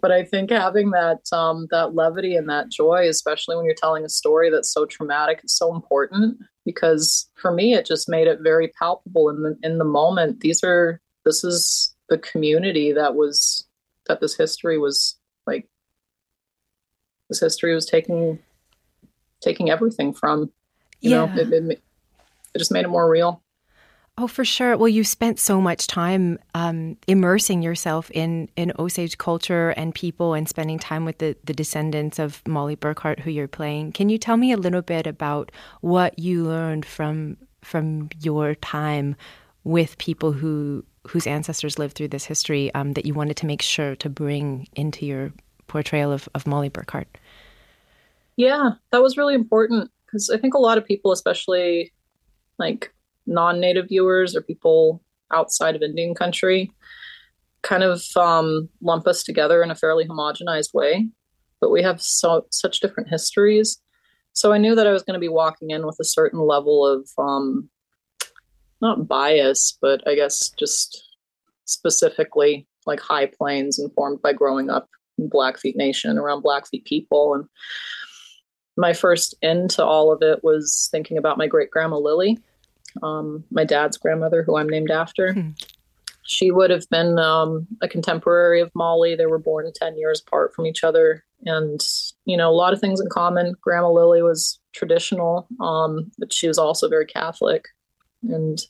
But 0.00 0.10
i 0.10 0.24
think 0.24 0.50
having 0.50 0.90
that 0.90 1.20
um, 1.32 1.68
that 1.70 1.94
levity 1.94 2.34
and 2.34 2.48
that 2.48 2.70
joy 2.70 3.08
especially 3.08 3.54
when 3.54 3.64
you're 3.64 3.74
telling 3.76 4.04
a 4.04 4.08
story 4.08 4.50
that's 4.50 4.72
so 4.72 4.84
traumatic 4.84 5.40
is 5.44 5.54
so 5.56 5.72
important 5.72 6.38
because 6.64 7.30
for 7.36 7.52
me 7.52 7.74
it 7.74 7.86
just 7.86 8.08
made 8.08 8.26
it 8.26 8.40
very 8.42 8.68
palpable 8.76 9.28
in 9.28 9.42
the 9.44 9.56
in 9.62 9.78
the 9.78 9.84
moment. 9.84 10.40
These 10.40 10.64
are 10.64 11.00
this 11.24 11.44
is 11.44 11.94
the 12.08 12.18
community 12.18 12.90
that 12.92 13.14
was 13.14 13.64
that 14.08 14.20
this 14.20 14.36
history 14.36 14.76
was 14.76 15.16
like 15.46 15.68
this 17.28 17.38
history 17.38 17.72
was 17.72 17.86
taking 17.86 18.40
taking 19.40 19.70
everything 19.70 20.12
from 20.12 20.50
you 21.00 21.10
Yeah. 21.10 21.26
know 21.26 21.32
it, 21.36 21.52
it, 21.52 21.82
it 22.54 22.58
just 22.58 22.72
made 22.72 22.84
it 22.84 22.88
more 22.88 23.08
real 23.08 23.42
Oh, 24.18 24.26
for 24.26 24.44
sure. 24.44 24.76
Well, 24.76 24.88
you 24.88 25.04
spent 25.04 25.38
so 25.38 25.58
much 25.58 25.86
time 25.86 26.38
um, 26.54 26.98
immersing 27.08 27.62
yourself 27.62 28.10
in, 28.10 28.50
in 28.56 28.70
Osage 28.78 29.16
culture 29.16 29.70
and 29.70 29.94
people 29.94 30.34
and 30.34 30.46
spending 30.46 30.78
time 30.78 31.06
with 31.06 31.16
the, 31.16 31.34
the 31.44 31.54
descendants 31.54 32.18
of 32.18 32.46
Molly 32.46 32.76
Burkhart, 32.76 33.20
who 33.20 33.30
you're 33.30 33.48
playing. 33.48 33.92
Can 33.92 34.10
you 34.10 34.18
tell 34.18 34.36
me 34.36 34.52
a 34.52 34.58
little 34.58 34.82
bit 34.82 35.06
about 35.06 35.50
what 35.80 36.18
you 36.18 36.44
learned 36.44 36.84
from 36.84 37.38
from 37.62 38.10
your 38.20 38.54
time 38.56 39.16
with 39.64 39.96
people 39.96 40.32
who 40.32 40.84
whose 41.08 41.26
ancestors 41.26 41.78
lived 41.78 41.96
through 41.96 42.08
this 42.08 42.24
history 42.24 42.72
um, 42.74 42.92
that 42.92 43.06
you 43.06 43.14
wanted 43.14 43.36
to 43.38 43.46
make 43.46 43.62
sure 43.62 43.96
to 43.96 44.10
bring 44.10 44.68
into 44.74 45.06
your 45.06 45.32
portrayal 45.68 46.12
of, 46.12 46.28
of 46.34 46.46
Molly 46.46 46.68
Burkhart. 46.68 47.06
Yeah, 48.36 48.72
that 48.90 49.02
was 49.02 49.16
really 49.16 49.34
important 49.34 49.90
because 50.04 50.28
I 50.28 50.36
think 50.36 50.52
a 50.52 50.58
lot 50.58 50.76
of 50.76 50.84
people, 50.84 51.12
especially 51.12 51.92
like 52.58 52.92
non 53.26 53.60
native 53.60 53.88
viewers 53.88 54.36
or 54.36 54.42
people 54.42 55.02
outside 55.32 55.76
of 55.76 55.82
Indian 55.82 56.14
country, 56.14 56.70
kind 57.62 57.82
of 57.82 58.02
um, 58.16 58.68
lump 58.80 59.06
us 59.06 59.22
together 59.22 59.62
in 59.62 59.70
a 59.70 59.76
fairly 59.76 60.06
homogenized 60.06 60.74
way. 60.74 61.08
But 61.60 61.70
we 61.70 61.82
have 61.82 62.02
so 62.02 62.46
such 62.50 62.80
different 62.80 63.08
histories. 63.08 63.80
So 64.34 64.52
I 64.52 64.58
knew 64.58 64.74
that 64.74 64.86
I 64.86 64.92
was 64.92 65.02
going 65.02 65.14
to 65.14 65.20
be 65.20 65.28
walking 65.28 65.70
in 65.70 65.86
with 65.86 65.96
a 66.00 66.04
certain 66.04 66.40
level 66.40 66.86
of 66.86 67.08
um, 67.18 67.68
not 68.80 69.06
bias, 69.06 69.76
but 69.80 70.06
I 70.06 70.14
guess 70.14 70.50
just 70.58 71.04
specifically 71.66 72.66
like 72.86 73.00
high 73.00 73.26
plains 73.26 73.78
informed 73.78 74.20
by 74.22 74.32
growing 74.32 74.70
up 74.70 74.88
in 75.18 75.28
Blackfeet 75.28 75.76
Nation 75.76 76.18
around 76.18 76.42
Blackfeet 76.42 76.84
people. 76.84 77.34
And 77.34 77.44
my 78.82 78.92
first 78.92 79.36
into 79.42 79.82
all 79.84 80.12
of 80.12 80.22
it 80.22 80.42
was 80.42 80.88
thinking 80.90 81.16
about 81.16 81.38
my 81.38 81.46
great 81.46 81.70
grandma 81.70 81.96
Lily, 81.96 82.36
um, 83.00 83.44
my 83.52 83.64
dad's 83.64 83.96
grandmother, 83.96 84.42
who 84.42 84.56
I'm 84.56 84.68
named 84.68 84.90
after. 84.90 85.32
Hmm. 85.32 85.50
She 86.24 86.50
would 86.50 86.70
have 86.70 86.88
been 86.90 87.16
um, 87.16 87.68
a 87.80 87.86
contemporary 87.86 88.60
of 88.60 88.74
Molly. 88.74 89.14
They 89.14 89.26
were 89.26 89.38
born 89.38 89.70
10 89.72 89.96
years 89.96 90.20
apart 90.20 90.52
from 90.52 90.66
each 90.66 90.82
other. 90.82 91.24
And, 91.44 91.80
you 92.24 92.36
know, 92.36 92.50
a 92.50 92.54
lot 92.54 92.72
of 92.72 92.80
things 92.80 93.00
in 93.00 93.08
common. 93.08 93.54
Grandma 93.60 93.90
Lily 93.90 94.20
was 94.20 94.58
traditional, 94.72 95.46
um, 95.60 96.10
but 96.18 96.32
she 96.32 96.48
was 96.48 96.58
also 96.58 96.88
very 96.88 97.06
Catholic. 97.06 97.66
And 98.24 98.60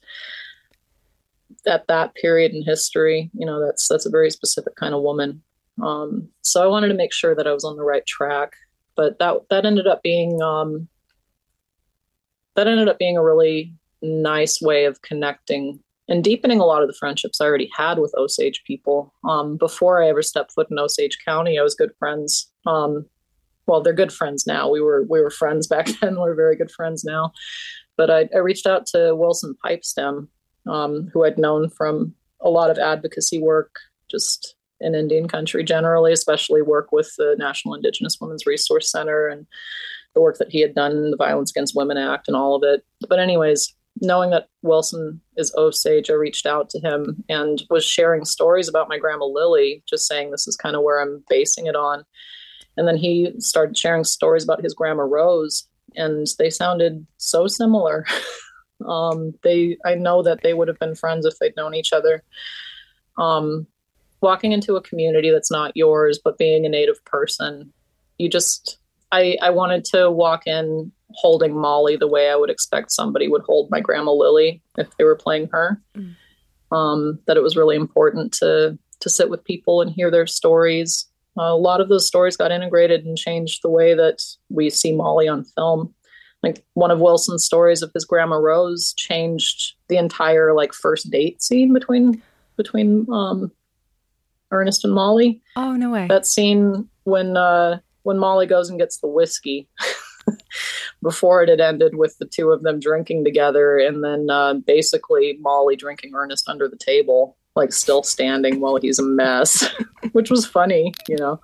at 1.66 1.87
that 1.88 2.14
period 2.16 2.52
in 2.52 2.62
history, 2.62 3.31
you 3.33 3.47
know, 3.47 3.64
that's 3.64 3.88
that's 3.88 4.07
a 4.07 4.11
very 4.11 4.31
specific 4.31 4.76
kind 4.76 4.95
of 4.95 5.02
woman. 5.02 5.42
Um, 5.83 6.28
so 6.42 6.62
I 6.62 6.66
wanted 6.66 6.88
to 6.88 6.95
make 6.95 7.14
sure 7.14 7.35
that 7.35 7.47
I 7.47 7.52
was 7.52 7.64
on 7.64 7.76
the 7.76 7.85
right 7.85 8.04
track. 8.04 8.52
But 8.96 9.18
that 9.18 9.37
that 9.50 9.64
ended 9.64 9.87
up 9.87 10.02
being 10.02 10.40
um, 10.42 10.88
that 12.56 12.66
ended 12.66 12.88
up 12.88 12.99
being 12.99 13.16
a 13.16 13.25
really 13.25 13.75
nice 14.02 14.61
way 14.61 14.84
of 14.84 15.00
connecting 15.02 15.80
and 16.08 16.25
deepening 16.25 16.61
a 16.61 16.66
lot 16.66 16.82
of 16.82 16.88
the 16.88 16.96
friendships 16.99 17.40
I 17.40 17.46
already 17.46 17.70
had 17.76 17.99
with 17.99 18.14
Osage 18.18 18.62
people. 18.66 19.14
Um, 19.25 19.56
before 19.56 20.02
I 20.02 20.08
ever 20.08 20.22
stepped 20.22 20.52
foot 20.52 20.70
in 20.70 20.78
Osage 20.78 21.18
County, 21.25 21.58
I 21.58 21.62
was 21.62 21.75
good 21.75 21.92
friends. 21.99 22.50
Um, 22.66 23.06
well, 23.66 23.80
they're 23.80 23.92
good 23.92 24.12
friends 24.12 24.46
now. 24.46 24.68
We 24.68 24.80
were 24.80 25.04
we 25.08 25.20
were 25.20 25.30
friends 25.30 25.66
back 25.68 25.88
then. 26.00 26.18
We're 26.18 26.34
very 26.34 26.56
good 26.56 26.70
friends 26.70 27.04
now. 27.04 27.32
But 27.96 28.11
I, 28.11 28.28
I 28.34 28.38
reached 28.38 28.66
out 28.66 28.87
to 28.87 29.14
Wilson 29.14 29.54
Pipestem, 29.64 30.28
um, 30.66 31.11
who 31.12 31.25
I'd 31.25 31.38
known 31.38 31.68
from 31.70 32.14
a 32.40 32.50
lot 32.50 32.70
of 32.70 32.78
advocacy 32.78 33.40
work, 33.40 33.76
just 34.11 34.56
in 34.83 34.95
Indian 34.95 35.29
country 35.29 35.65
generally, 35.65 36.12
especially 36.12 36.62
work 36.62 36.93
with 36.93 37.12
the 37.17 37.37
National 37.39 37.75
Indigenous 37.75 38.19
Women's 38.21 38.47
Resource 38.47 38.91
Center 38.91 39.27
and 39.29 39.47
the 40.15 40.21
work 40.21 40.39
that 40.39 40.51
he 40.51 40.61
had 40.61 40.75
done 40.75 41.11
the 41.11 41.17
Violence 41.17 41.51
Against 41.51 41.77
Women 41.77 41.97
Act 41.97 42.29
and 42.29 42.37
all 42.37 42.55
of 42.55 42.62
it. 42.62 42.85
But, 43.09 43.19
anyways, 43.19 43.75
knowing 44.01 44.31
that 44.31 44.49
Wilson 44.62 45.21
is 45.37 45.55
Osage, 45.57 46.11
I 46.11 46.15
reached 46.15 46.47
out 46.47 46.71
to 46.71 46.81
him 46.81 47.23
and 47.29 47.62
was 47.71 47.85
sharing 47.85 48.25
stories 48.25 48.69
about 48.69 48.89
my 48.89 48.99
grandma 48.99 49.27
Lily, 49.27 49.83
just 49.89 50.07
saying 50.07 50.31
this 50.31 50.49
is 50.49 50.57
kind 50.57 50.77
of 50.77 50.83
where 50.83 51.01
I'm 51.01 51.25
basing 51.29 51.67
it 51.67 51.77
on. 51.77 52.05
And 52.77 52.89
then 52.89 52.97
he 52.97 53.33
started 53.39 53.77
sharing 53.77 54.05
stories 54.05 54.45
about 54.45 54.62
his 54.62 54.75
grandma 54.75 55.03
Rose, 55.03 55.69
and 55.95 56.27
they 56.39 56.51
sounded 56.51 57.07
so 57.19 57.47
similar. 57.47 58.07
um, 58.89 59.35
they, 59.43 59.77
I 59.85 59.95
know 59.95 60.23
that 60.23 60.43
they 60.43 60.55
would 60.55 60.69
have 60.69 60.79
been 60.79 60.95
friends 60.95 61.27
if 61.27 61.39
they'd 61.39 61.57
known 61.57 61.75
each 61.75 61.93
other. 61.93 62.23
Um, 63.19 63.67
walking 64.23 64.52
into 64.52 64.76
a 64.76 64.83
community 64.83 65.31
that's 65.31 65.50
not 65.50 65.76
yours, 65.76 66.19
but 66.23 66.38
being 66.38 66.64
a 66.64 66.69
native 66.69 67.05
person, 67.05 67.73
you 68.19 68.29
just, 68.29 68.79
I, 69.11 69.37
I 69.43 69.50
wanted 69.50 69.85
to 69.87 70.11
walk 70.11 70.47
in 70.47 70.93
holding 71.14 71.55
Molly 71.55 71.97
the 71.97 72.09
way 72.09 72.31
I 72.31 72.37
would 72.37 72.50
expect 72.50 72.93
somebody 72.93 73.29
would 73.29 73.43
hold 73.43 73.71
my 73.71 73.81
grandma 73.81 74.12
Lily 74.12 74.62
if 74.79 74.97
they 74.97 75.05
were 75.05 75.17
playing 75.17 75.49
her. 75.52 75.81
Mm. 75.97 76.14
Um, 76.71 77.19
that 77.26 77.37
it 77.37 77.43
was 77.43 77.57
really 77.57 77.76
important 77.76 78.33
to 78.35 78.79
to 79.00 79.11
sit 79.11 79.29
with 79.29 79.45
people 79.45 79.83
and 79.83 79.91
hear 79.91 80.11
their 80.11 80.26
stories. 80.26 81.07
Uh, 81.38 81.43
a 81.43 81.57
lot 81.57 81.81
of 81.81 81.88
those 81.88 82.07
stories 82.07 82.37
got 82.37 82.52
integrated 82.52 83.05
and 83.05 83.19
changed 83.19 83.61
the 83.62 83.69
way 83.69 83.95
that 83.95 84.25
we 84.49 84.71
see 84.71 84.93
Molly 84.93 85.29
on 85.29 85.45
film. 85.45 85.93
Like 86.43 86.64
one 86.75 86.91
of 86.91 87.00
Wilson's 87.00 87.45
stories 87.45 87.83
of 87.83 87.91
his 87.93 88.05
grandma 88.05 88.37
Rose 88.37 88.95
changed 88.95 89.75
the 89.88 89.97
entire 89.97 90.55
like 90.55 90.73
first 90.73 91.11
date 91.11 91.43
scene 91.43 91.73
between 91.73 92.23
between 92.57 93.07
um, 93.12 93.50
Ernest 94.52 94.85
and 94.85 94.94
Molly. 94.94 95.40
Oh 95.56 95.75
no 95.75 95.90
way! 95.90 96.06
That 96.06 96.26
scene 96.26 96.88
when 97.04 97.37
uh, 97.37 97.80
when 98.02 98.18
Molly 98.18 98.47
goes 98.47 98.71
and 98.71 98.78
gets 98.78 98.99
the 98.99 99.09
whiskey. 99.09 99.68
before 101.02 101.42
it 101.42 101.49
had 101.49 101.61
ended 101.61 101.97
with 101.97 102.16
the 102.18 102.25
two 102.25 102.50
of 102.50 102.62
them 102.62 102.78
drinking 102.78 103.25
together 103.25 103.78
and 103.78 104.04
then 104.04 104.30
uh, 104.30 104.54
basically 104.54 105.37
Molly 105.40 105.76
drinking 105.76 106.14
Ernest 106.14 106.49
under 106.49 106.68
the 106.68 106.76
table, 106.76 107.37
like 107.56 107.73
still 107.73 108.02
standing 108.02 108.61
while 108.61 108.76
he's 108.76 108.99
a 108.99 109.02
mess, 109.02 109.68
which 110.12 110.30
was 110.30 110.47
funny, 110.47 110.94
you 111.09 111.16
know. 111.16 111.40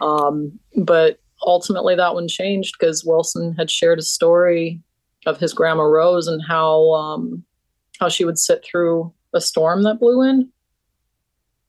Um, 0.00 0.58
but 0.76 1.18
ultimately 1.42 1.94
that 1.96 2.14
one 2.14 2.28
changed 2.28 2.76
because 2.78 3.04
Wilson 3.04 3.54
had 3.54 3.70
shared 3.70 3.98
a 3.98 4.02
story 4.02 4.80
of 5.26 5.38
his 5.38 5.52
grandma 5.52 5.82
Rose 5.82 6.26
and 6.26 6.42
how 6.46 6.92
um, 6.92 7.44
how 7.98 8.08
she 8.08 8.24
would 8.24 8.38
sit 8.38 8.64
through 8.64 9.12
a 9.34 9.40
storm 9.40 9.82
that 9.84 10.00
blew 10.00 10.22
in. 10.22 10.50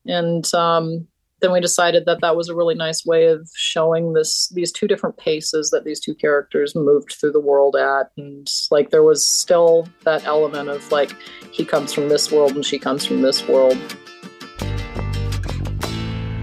And 0.06 0.52
um, 0.54 1.08
then 1.42 1.52
we 1.52 1.60
decided 1.60 2.06
that 2.06 2.22
that 2.22 2.36
was 2.36 2.50
a 2.50 2.56
really 2.56 2.76
nice 2.76 3.06
way 3.06 3.26
of 3.26 3.50
showing 3.56 4.14
this 4.14 4.50
these 4.50 4.72
two 4.72 4.88
different 4.88 5.18
paces 5.18 5.70
that 5.72 5.84
these 5.84 6.00
two 6.00 6.16
characters 6.16 6.76
moved 6.76 7.14
through 7.20 7.34
the 7.34 7.40
world 7.40 7.76
at 7.76 8.12
and 8.18 8.50
like 8.72 8.92
there 8.92 9.04
was 9.04 9.24
still 9.24 9.88
that 10.06 10.24
element 10.26 10.70
of 10.70 10.90
like 10.90 11.14
he 11.52 11.66
comes 11.66 11.92
from 11.92 12.08
this 12.08 12.32
world 12.32 12.56
and 12.56 12.66
she 12.66 12.80
comes 12.80 13.06
from 13.06 13.22
this 13.22 13.46
world 13.48 13.78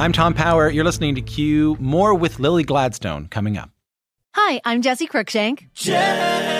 I'm 0.01 0.13
Tom 0.13 0.33
Power. 0.33 0.71
You're 0.71 0.85
listening 0.85 1.15
to 1.17 1.21
Q. 1.21 1.77
More 1.79 2.15
with 2.15 2.41
Lily 2.41 2.63
Gladstone 2.63 3.29
coming 3.29 3.59
up. 3.59 3.69
Hi, 4.35 4.63
I'm 4.65 4.81
Jesse 4.81 5.07
Cruikshank. 5.07 5.71
Jesse 5.75 6.60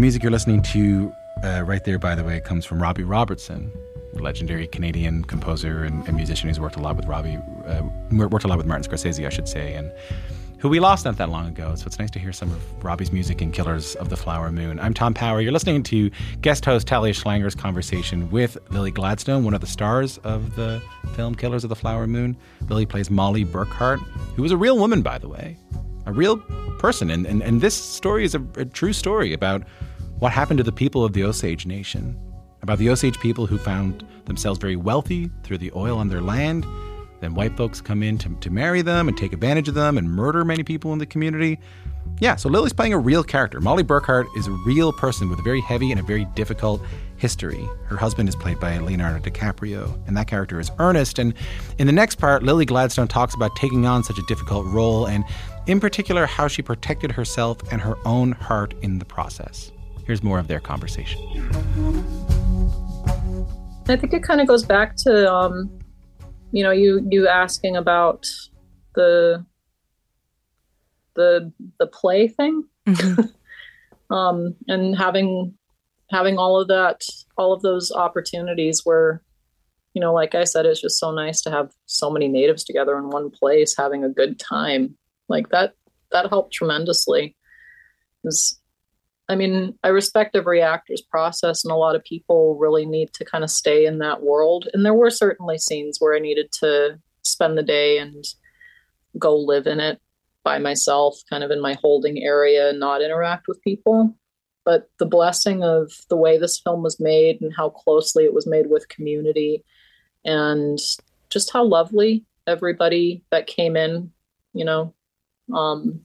Music 0.00 0.22
you're 0.22 0.32
listening 0.32 0.62
to 0.62 1.12
uh, 1.44 1.62
right 1.66 1.84
there, 1.84 1.98
by 1.98 2.14
the 2.14 2.24
way, 2.24 2.40
comes 2.40 2.64
from 2.64 2.80
Robbie 2.80 3.04
Robertson, 3.04 3.70
legendary 4.14 4.66
Canadian 4.66 5.24
composer 5.24 5.84
and, 5.84 6.06
and, 6.08 6.16
musician 6.16 6.48
who's 6.48 6.58
worked 6.58 6.76
a 6.76 6.80
lot 6.80 6.96
with 6.96 7.04
Robbie, 7.06 7.38
uh, 7.66 7.82
worked 8.10 8.44
a 8.44 8.48
lot 8.48 8.56
with 8.56 8.66
Martin 8.66 8.90
Scorsese, 8.90 9.24
I 9.26 9.28
should 9.28 9.46
say, 9.46 9.74
and 9.74 9.92
who 10.58 10.68
we 10.70 10.80
lost 10.80 11.04
not 11.04 11.18
that 11.18 11.28
long 11.28 11.46
ago. 11.46 11.74
So 11.74 11.86
it's 11.86 11.98
nice 11.98 12.10
to 12.12 12.18
hear 12.18 12.32
some 12.32 12.50
of 12.50 12.84
Robbie's 12.84 13.12
music 13.12 13.42
in 13.42 13.52
Killers 13.52 13.94
of 13.96 14.08
the 14.08 14.16
Flower 14.16 14.50
Moon. 14.50 14.80
I'm 14.80 14.94
Tom 14.94 15.12
Power. 15.12 15.40
You're 15.40 15.52
listening 15.52 15.82
to 15.84 16.10
guest 16.40 16.64
host 16.64 16.86
Talia 16.86 17.12
Schlanger's 17.12 17.54
conversation 17.54 18.30
with 18.30 18.56
Lily 18.70 18.90
Gladstone, 18.90 19.44
one 19.44 19.54
of 19.54 19.60
the 19.60 19.66
stars 19.66 20.16
of 20.18 20.56
the 20.56 20.82
film 21.14 21.34
Killers 21.34 21.62
of 21.62 21.68
the 21.68 21.76
Flower 21.76 22.06
Moon. 22.06 22.36
Lily 22.68 22.86
plays 22.86 23.10
Molly 23.10 23.44
Burkhart, 23.44 23.98
who 24.34 24.42
was 24.42 24.52
a 24.52 24.56
real 24.56 24.78
woman, 24.78 25.02
by 25.02 25.18
the 25.18 25.28
way, 25.28 25.58
a 26.06 26.12
real 26.12 26.38
person. 26.78 27.10
And, 27.10 27.26
and, 27.26 27.42
and 27.42 27.60
this 27.60 27.74
story 27.74 28.24
is 28.24 28.34
a, 28.34 28.42
a 28.56 28.64
true 28.64 28.94
story 28.94 29.34
about 29.34 29.62
what 30.20 30.32
happened 30.32 30.58
to 30.58 30.64
the 30.64 30.70
people 30.70 31.02
of 31.02 31.14
the 31.14 31.24
Osage 31.24 31.64
Nation, 31.64 32.16
about 32.62 32.78
the 32.78 32.90
Osage 32.90 33.18
people 33.20 33.46
who 33.46 33.56
found 33.56 34.06
themselves 34.26 34.58
very 34.58 34.76
wealthy 34.76 35.30
through 35.42 35.56
the 35.56 35.72
oil 35.74 35.98
on 35.98 36.08
their 36.08 36.20
land. 36.20 36.66
Then 37.20 37.34
white 37.34 37.56
folks 37.56 37.80
come 37.80 38.02
in 38.02 38.18
to, 38.18 38.36
to 38.40 38.50
marry 38.50 38.82
them 38.82 39.08
and 39.08 39.16
take 39.16 39.32
advantage 39.32 39.68
of 39.68 39.74
them 39.74 39.96
and 39.96 40.10
murder 40.10 40.44
many 40.44 40.62
people 40.62 40.92
in 40.92 40.98
the 40.98 41.06
community. 41.06 41.58
Yeah, 42.18 42.36
so 42.36 42.50
Lily's 42.50 42.74
playing 42.74 42.92
a 42.92 42.98
real 42.98 43.24
character. 43.24 43.60
Molly 43.60 43.82
Burkhart 43.82 44.26
is 44.36 44.46
a 44.46 44.50
real 44.66 44.92
person 44.92 45.30
with 45.30 45.38
a 45.38 45.42
very 45.42 45.62
heavy 45.62 45.90
and 45.90 45.98
a 45.98 46.02
very 46.02 46.26
difficult 46.34 46.82
history. 47.16 47.66
Her 47.86 47.96
husband 47.96 48.28
is 48.28 48.36
played 48.36 48.60
by 48.60 48.76
Leonardo 48.76 49.20
DiCaprio, 49.20 50.06
and 50.06 50.14
that 50.18 50.26
character 50.26 50.60
is 50.60 50.70
Ernest. 50.78 51.18
And 51.18 51.32
in 51.78 51.86
the 51.86 51.94
next 51.94 52.16
part, 52.16 52.42
Lily 52.42 52.66
Gladstone 52.66 53.08
talks 53.08 53.34
about 53.34 53.56
taking 53.56 53.86
on 53.86 54.04
such 54.04 54.18
a 54.18 54.22
difficult 54.22 54.66
role 54.66 55.06
and, 55.06 55.24
in 55.66 55.80
particular, 55.80 56.26
how 56.26 56.46
she 56.46 56.60
protected 56.60 57.12
herself 57.12 57.58
and 57.72 57.80
her 57.80 57.96
own 58.06 58.32
heart 58.32 58.74
in 58.82 58.98
the 58.98 59.06
process. 59.06 59.72
Here's 60.06 60.22
more 60.22 60.38
of 60.38 60.48
their 60.48 60.60
conversation. 60.60 61.20
I 63.88 63.96
think 63.96 64.12
it 64.12 64.22
kind 64.22 64.40
of 64.40 64.46
goes 64.46 64.64
back 64.64 64.96
to 64.98 65.32
um, 65.32 65.70
you 66.52 66.62
know 66.62 66.70
you 66.70 67.06
you 67.10 67.28
asking 67.28 67.76
about 67.76 68.26
the 68.94 69.44
the 71.14 71.52
the 71.78 71.86
play 71.86 72.28
thing 72.28 72.64
Mm-hmm. 72.86 73.20
um, 74.14 74.54
and 74.66 74.96
having 74.96 75.54
having 76.10 76.38
all 76.38 76.58
of 76.60 76.68
that 76.68 77.02
all 77.36 77.52
of 77.52 77.60
those 77.62 77.92
opportunities 77.92 78.80
where 78.84 79.22
you 79.92 80.00
know 80.00 80.14
like 80.14 80.34
i 80.34 80.44
said 80.44 80.64
it's 80.66 80.80
just 80.80 80.98
so 80.98 81.12
nice 81.12 81.42
to 81.42 81.50
have 81.50 81.70
so 81.86 82.10
many 82.10 82.26
natives 82.26 82.64
together 82.64 82.96
in 82.96 83.10
one 83.10 83.30
place 83.30 83.76
having 83.76 84.02
a 84.02 84.08
good 84.08 84.38
time 84.40 84.96
like 85.28 85.50
that 85.50 85.74
that 86.10 86.30
helped 86.30 86.54
tremendously 86.54 87.36
'Cause, 88.24 88.58
i 89.30 89.36
mean 89.36 89.74
i 89.84 89.88
respect 89.88 90.36
every 90.36 90.60
actor's 90.60 91.00
process 91.00 91.64
and 91.64 91.72
a 91.72 91.76
lot 91.76 91.96
of 91.96 92.04
people 92.04 92.56
really 92.58 92.84
need 92.84 93.12
to 93.12 93.24
kind 93.24 93.44
of 93.44 93.50
stay 93.50 93.86
in 93.86 93.98
that 93.98 94.22
world. 94.22 94.68
And 94.72 94.84
there 94.84 94.94
were 94.94 95.10
certainly 95.10 95.58
scenes 95.58 95.98
where 95.98 96.14
i 96.14 96.18
needed 96.18 96.52
to 96.60 96.98
spend 97.22 97.56
the 97.56 97.62
day 97.62 97.98
and 97.98 98.24
go 99.18 99.36
live 99.36 99.66
in 99.66 99.80
it 99.80 100.00
by 100.42 100.58
myself 100.58 101.18
kind 101.28 101.44
of 101.44 101.50
in 101.50 101.60
my 101.60 101.74
holding 101.74 102.22
area 102.22 102.70
and 102.70 102.80
not 102.80 103.02
interact 103.02 103.46
with 103.46 103.62
people. 103.62 104.16
But 104.64 104.88
the 104.98 105.06
blessing 105.06 105.62
of 105.62 105.92
the 106.08 106.16
way 106.16 106.38
this 106.38 106.60
film 106.60 106.82
was 106.82 107.00
made 107.00 107.40
and 107.40 107.52
how 107.56 107.70
closely 107.70 108.24
it 108.24 108.34
was 108.34 108.46
made 108.46 108.70
with 108.70 108.88
community 108.88 109.64
and 110.24 110.78
just 111.28 111.52
how 111.52 111.64
lovely 111.64 112.24
everybody 112.46 113.22
that 113.30 113.46
came 113.46 113.76
in 113.76 114.10
you 114.52 114.64
know 114.64 114.94
um, 115.52 116.04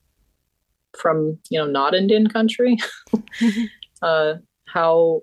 from 0.98 1.38
you 1.50 1.60
know 1.60 1.66
not 1.68 1.94
indian 1.96 2.28
country. 2.28 2.78
Uh, 4.02 4.36
how 4.66 5.22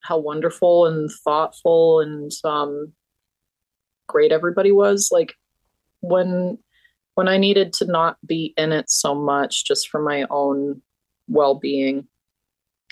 how 0.00 0.18
wonderful 0.18 0.86
and 0.86 1.08
thoughtful 1.24 2.00
and 2.00 2.30
um, 2.44 2.92
great 4.08 4.32
everybody 4.32 4.72
was. 4.72 5.08
Like 5.12 5.34
when 6.00 6.58
when 7.14 7.28
i 7.28 7.38
needed 7.38 7.72
to 7.74 7.84
not 7.86 8.16
be 8.26 8.52
in 8.56 8.72
it 8.72 8.90
so 8.90 9.14
much 9.14 9.64
just 9.64 9.88
for 9.88 10.02
my 10.02 10.26
own 10.30 10.82
well-being 11.28 12.06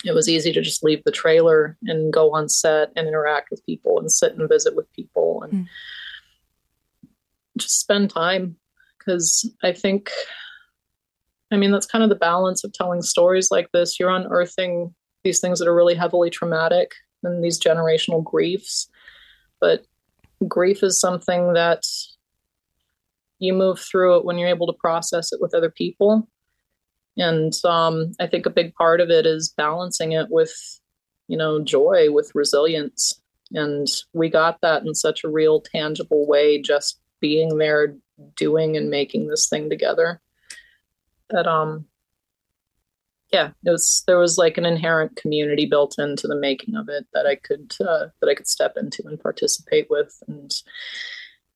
it 0.05 0.13
was 0.15 0.29
easy 0.29 0.53
to 0.53 0.61
just 0.63 0.85
leave 0.85 1.03
the 1.05 1.11
trailer 1.11 1.77
and 1.87 2.13
go 2.13 2.33
on 2.33 2.49
set 2.49 2.91
and 2.97 3.09
interact 3.09 3.51
with 3.51 3.65
people 3.67 3.99
and 3.99 4.11
sit 4.13 4.35
and 4.37 4.49
visit 4.49 4.77
with 4.77 4.91
people 4.93 5.43
and 5.43 5.53
Mm. 5.53 5.67
just 7.59 7.81
spend 7.81 8.11
time. 8.11 8.57
Because 8.99 9.51
i 9.63 9.73
think 9.73 10.11
i 11.51 11.57
mean 11.57 11.71
that's 11.71 11.87
kind 11.87 12.05
of 12.05 12.11
the 12.11 12.17
balance 12.17 12.65
of 12.65 12.73
telling 12.73 13.03
stories 13.03 13.51
like 13.51 13.71
this. 13.73 13.99
You're 13.99 14.11
unearthing 14.11 14.95
these 15.25 15.41
things 15.41 15.59
that 15.59 15.69
are 15.69 15.75
really 15.75 15.95
heavily 15.95 16.31
traumatic 16.31 16.93
and 17.23 17.45
these 17.45 17.61
generational 17.61 18.25
griefs. 18.25 18.89
But 19.61 19.85
grief 20.49 20.83
is 20.83 20.99
something 20.99 21.53
that 21.53 21.85
you 23.39 23.53
move 23.53 23.79
through 23.79 24.19
it 24.19 24.25
when 24.25 24.39
you're 24.39 24.49
able 24.49 24.67
to 24.67 24.79
process 24.79 25.33
it 25.33 25.41
with 25.41 25.55
other 25.55 25.71
people. 25.71 26.29
And 27.17 27.53
um, 27.65 28.13
i 28.21 28.27
think 28.27 28.47
a 28.47 28.51
big 28.51 28.75
part 28.75 29.01
of 29.01 29.11
it 29.11 29.27
is 29.27 29.53
balancing 29.57 30.13
it 30.13 30.29
with 30.31 30.55
you 31.29 31.37
know 31.37 31.63
joy 31.63 32.11
with 32.11 32.33
resilience. 32.35 33.21
And 33.53 33.89
we 34.13 34.29
got 34.29 34.61
that 34.63 34.85
in 34.85 34.95
such 34.95 35.25
a 35.25 35.29
real 35.29 35.61
tangible 35.61 36.27
way 36.27 36.63
just 36.63 37.01
being 37.21 37.59
there 37.59 37.97
doing 38.37 38.77
and 38.77 38.91
making 38.91 39.27
this 39.27 39.49
thing 39.49 39.69
together 39.69 40.21
that 41.31 41.47
um 41.47 41.85
yeah 43.33 43.51
it 43.65 43.71
was 43.71 44.03
there 44.07 44.19
was 44.19 44.39
like 44.39 44.59
an 44.59 44.67
inherent 44.67 45.15
community 45.17 45.67
built 45.67 45.99
into 45.99 46.27
the 46.27 46.37
making 46.37 46.75
of 46.75 46.89
it 46.89 47.07
that 47.13 47.27
i 47.27 47.35
could 47.35 47.73
uh, 47.81 48.07
that 48.21 48.29
i 48.29 48.35
could 48.35 48.49
step 48.49 48.75
into 48.77 49.03
and 49.07 49.21
participate 49.21 49.87
with 49.91 50.17
and 50.29 50.51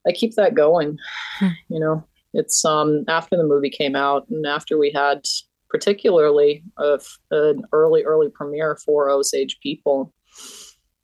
i 0.06 0.12
keep 0.12 0.34
that 0.34 0.54
going 0.54 0.96
Hmm. 1.38 1.48
you 1.68 1.80
know 1.80 2.04
it's 2.32 2.64
um 2.64 3.04
after 3.08 3.36
the 3.36 3.44
movie 3.44 3.70
came 3.70 3.96
out 3.96 4.28
and 4.28 4.46
after 4.46 4.78
we 4.78 4.90
had 4.92 5.24
particularly 5.68 6.62
a, 6.78 7.00
an 7.32 7.62
early 7.72 8.04
early 8.04 8.28
premiere 8.28 8.76
for 8.76 9.08
osage 9.10 9.58
people 9.60 10.12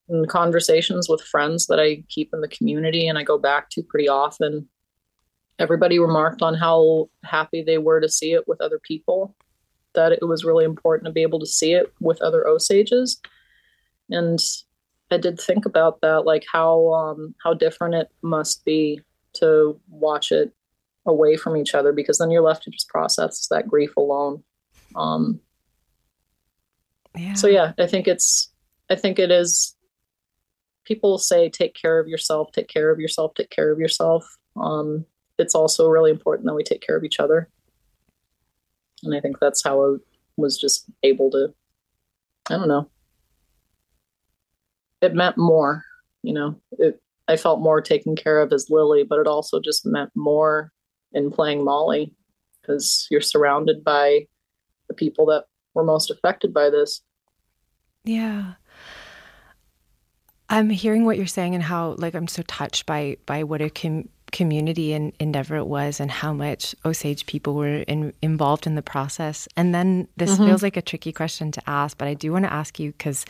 and 0.09 0.29
conversations 0.29 1.09
with 1.09 1.21
friends 1.23 1.67
that 1.67 1.81
i 1.81 2.03
keep 2.09 2.31
in 2.33 2.41
the 2.41 2.49
community 2.49 3.09
and 3.09 3.19
i 3.19 3.23
go 3.25 3.39
back 3.39 3.71
to 3.71 3.83
pretty 3.83 4.09
often 4.09 4.69
everybody 5.61 5.99
remarked 5.99 6.43
on 6.43 6.55
how 6.55 7.09
happy 7.25 7.63
they 7.63 7.79
were 7.79 8.01
to 8.01 8.09
see 8.09 8.33
it 8.33 8.49
with 8.49 8.61
other 8.61 8.81
people 8.81 9.37
that 9.95 10.13
it 10.13 10.27
was 10.27 10.45
really 10.45 10.65
important 10.65 11.07
to 11.07 11.13
be 11.13 11.23
able 11.23 11.41
to 11.41 11.47
see 11.47 11.73
it 11.73 11.93
with 12.01 12.21
other 12.23 12.47
osages. 12.47 13.21
And 14.11 14.39
i 15.13 15.17
did 15.19 15.41
think 15.41 15.67
about 15.67 16.01
that 16.01 16.25
like 16.25 16.45
how 16.53 16.93
um 16.93 17.35
how 17.43 17.53
different 17.53 17.95
it 17.95 18.09
must 18.23 18.65
be 18.65 19.01
to 19.33 19.79
watch 19.89 20.31
it 20.33 20.53
away 21.07 21.37
from 21.37 21.57
each 21.57 21.75
other 21.75 21.93
because 21.93 22.19
then 22.19 22.31
you're 22.31 22.43
left 22.43 22.63
to 22.63 22.71
just 22.71 22.89
process 22.89 23.47
that 23.49 23.69
grief 23.69 23.97
alone. 23.97 24.43
Um 24.95 25.41
Yeah. 27.17 27.35
so 27.35 27.49
yeah 27.49 27.73
i 27.79 27.87
think 27.87 28.07
it's 28.07 28.53
i 28.89 28.95
think 28.95 29.19
it 29.19 29.31
is 29.31 29.77
people 30.85 31.19
say 31.19 31.49
take 31.49 31.75
care 31.75 31.99
of 31.99 32.07
yourself 32.07 32.53
take 32.53 32.69
care 32.69 32.91
of 32.91 33.01
yourself 33.01 33.35
take 33.35 33.51
care 33.51 33.73
of 33.73 33.79
yourself. 33.79 34.25
Um 34.57 35.07
it's 35.41 35.55
also 35.55 35.89
really 35.89 36.11
important 36.11 36.47
that 36.47 36.55
we 36.55 36.63
take 36.63 36.81
care 36.81 36.97
of 36.97 37.05
each 37.05 37.21
other. 37.21 37.49
And 39.03 39.15
i 39.15 39.21
think 39.21 39.39
that's 39.41 39.65
how 39.65 39.83
i 39.83 39.97
was 40.37 40.59
just 40.59 40.85
able 41.03 41.31
to 41.31 41.55
i 42.51 42.55
don't 42.55 42.69
know. 42.69 42.89
It 45.01 45.15
meant 45.15 45.39
more 45.39 45.85
you 46.23 46.35
know. 46.35 46.61
It 46.73 47.01
i 47.29 47.37
felt 47.37 47.61
more 47.61 47.81
taken 47.81 48.17
care 48.17 48.41
of 48.41 48.53
as 48.53 48.71
lily 48.71 49.05
but 49.05 49.19
it 49.19 49.27
also 49.27 49.61
just 49.61 49.87
meant 49.87 50.11
more 50.15 50.73
in 51.13 51.31
playing 51.31 51.65
molly 51.65 52.15
because 52.61 53.07
you're 53.11 53.21
surrounded 53.21 53.83
by 53.83 54.27
the 54.89 54.95
people 54.95 55.27
that 55.27 55.45
were 55.75 55.85
most 55.85 56.11
affected 56.11 56.53
by 56.53 56.71
this. 56.71 57.03
Yeah. 58.05 58.55
I'm 60.49 60.69
hearing 60.69 61.05
what 61.05 61.17
you're 61.17 61.27
saying 61.27 61.55
and 61.55 61.63
how 61.63 61.95
like 61.99 62.15
I'm 62.15 62.27
so 62.27 62.43
touched 62.43 62.87
by 62.87 63.17
by 63.25 63.45
what 63.45 63.63
a 63.63 63.71
com- 63.71 64.09
community 64.31 64.93
and 64.93 65.13
endeavor 65.21 65.57
it 65.57 65.67
was 65.67 66.01
and 66.01 66.11
how 66.11 66.33
much 66.33 66.75
Osage 66.85 67.27
people 67.27 67.55
were 67.55 67.79
in, 67.83 68.13
involved 68.23 68.67
in 68.67 68.75
the 68.75 68.83
process. 68.83 69.49
And 69.57 69.75
then 69.75 70.09
this 70.17 70.37
feels 70.39 70.63
like 70.63 70.77
a 70.77 70.83
tricky 70.83 71.13
question 71.13 71.53
to 71.53 71.63
ask, 71.67 71.99
but 71.99 72.09
I 72.09 72.15
do 72.15 72.33
want 72.33 72.45
to 72.45 72.53
ask 72.53 72.79
you 72.79 72.93
because 72.93 73.25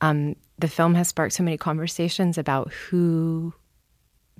um, 0.00 0.36
the 0.58 0.68
film 0.68 0.94
has 0.94 1.08
sparked 1.08 1.34
so 1.34 1.42
many 1.42 1.56
conversations 1.56 2.38
about 2.38 2.72
who 2.72 3.54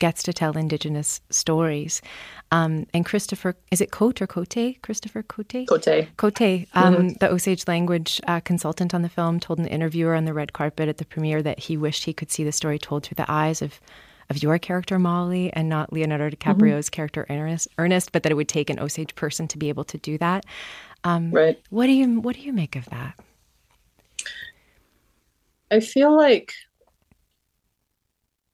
gets 0.01 0.23
to 0.25 0.33
tell 0.33 0.57
Indigenous 0.57 1.21
stories. 1.31 2.03
Um, 2.51 2.87
and 2.93 3.05
Christopher, 3.05 3.55
is 3.71 3.81
it 3.81 3.93
Cote 3.93 4.21
or 4.21 4.27
Cote? 4.27 4.83
Christopher 4.83 5.23
Cote? 5.23 5.67
Cote. 5.69 6.09
Cote, 6.17 6.67
um, 6.73 7.11
the 7.21 7.31
Osage 7.31 7.69
language 7.69 8.21
uh, 8.27 8.41
consultant 8.41 8.95
on 8.95 9.03
the 9.03 9.09
film, 9.09 9.39
told 9.39 9.59
an 9.59 9.67
interviewer 9.67 10.15
on 10.15 10.25
the 10.25 10.33
red 10.33 10.53
carpet 10.53 10.89
at 10.89 10.97
the 10.97 11.05
premiere 11.05 11.43
that 11.43 11.61
he 11.61 11.77
wished 11.77 12.05
he 12.05 12.15
could 12.15 12.31
see 12.33 12.43
the 12.43 12.51
story 12.51 12.79
told 12.79 13.05
through 13.05 13.17
the 13.17 13.31
eyes 13.31 13.63
of 13.63 13.79
of 14.31 14.43
your 14.43 14.59
character 14.59 14.99
Molly 14.99 15.53
and 15.53 15.69
not 15.69 15.93
Leonardo 15.93 16.31
DiCaprio's 16.31 16.89
character 16.89 17.27
Ernest, 17.29 17.69
Ernest, 17.77 18.13
but 18.13 18.23
that 18.23 18.33
it 18.33 18.37
would 18.37 18.49
take 18.49 18.71
an 18.71 18.79
Osage 18.79 19.15
person 19.17 19.49
to 19.49 19.59
be 19.59 19.69
able 19.69 19.85
to 19.85 19.99
do 19.99 20.17
that. 20.19 20.47
Um, 21.05 21.31
right 21.31 21.61
What 21.71 21.87
do 21.87 21.93
you 21.93 22.21
What 22.21 22.37
do 22.37 22.43
you 22.43 22.53
make 22.53 22.77
of 22.77 22.87
that? 22.87 23.19
I 25.71 25.81
feel 25.81 26.17
like 26.17 26.53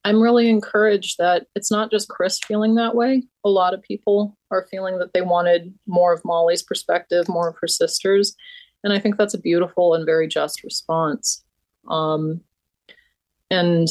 I'm 0.05 0.23
really 0.23 0.49
encouraged 0.49 1.19
that 1.19 1.47
it's 1.57 1.71
not 1.71 1.91
just 1.91 2.09
Chris 2.09 2.39
feeling 2.39 2.77
that 2.77 2.95
way. 2.95 3.25
A 3.45 3.49
lot 3.49 3.75
of 3.75 3.83
people 3.83 4.37
are 4.53 4.67
feeling 4.71 4.99
that 4.99 5.13
they 5.13 5.23
wanted 5.23 5.75
more 5.87 6.13
of 6.13 6.25
Molly's 6.25 6.63
perspective, 6.63 7.29
more 7.29 7.49
of 7.49 7.57
her 7.61 7.67
sisters. 7.67 8.37
And 8.85 8.93
I 8.93 9.01
think 9.01 9.17
that's 9.17 9.35
a 9.35 9.41
beautiful 9.41 9.95
and 9.95 10.07
very 10.07 10.29
just 10.29 10.63
response. 10.63 11.43
Um, 11.89 12.43
and 13.51 13.89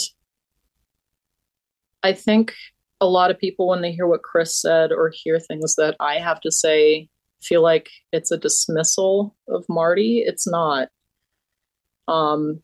I 2.05 2.13
think 2.13 2.53
a 3.01 3.07
lot 3.07 3.31
of 3.31 3.39
people, 3.39 3.67
when 3.67 3.81
they 3.81 3.91
hear 3.91 4.05
what 4.05 4.21
Chris 4.21 4.55
said 4.55 4.91
or 4.91 5.11
hear 5.11 5.39
things 5.39 5.75
that 5.75 5.95
I 5.99 6.19
have 6.19 6.39
to 6.41 6.51
say, 6.51 7.09
feel 7.41 7.63
like 7.63 7.89
it's 8.11 8.29
a 8.29 8.37
dismissal 8.37 9.35
of 9.47 9.65
Marty. 9.67 10.19
It's 10.19 10.47
not. 10.47 10.89
Um, 12.07 12.61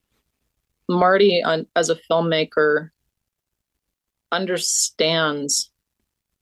Marty, 0.87 1.41
on, 1.43 1.65
as 1.75 1.89
a 1.89 1.99
filmmaker, 2.09 2.91
understands 4.31 5.71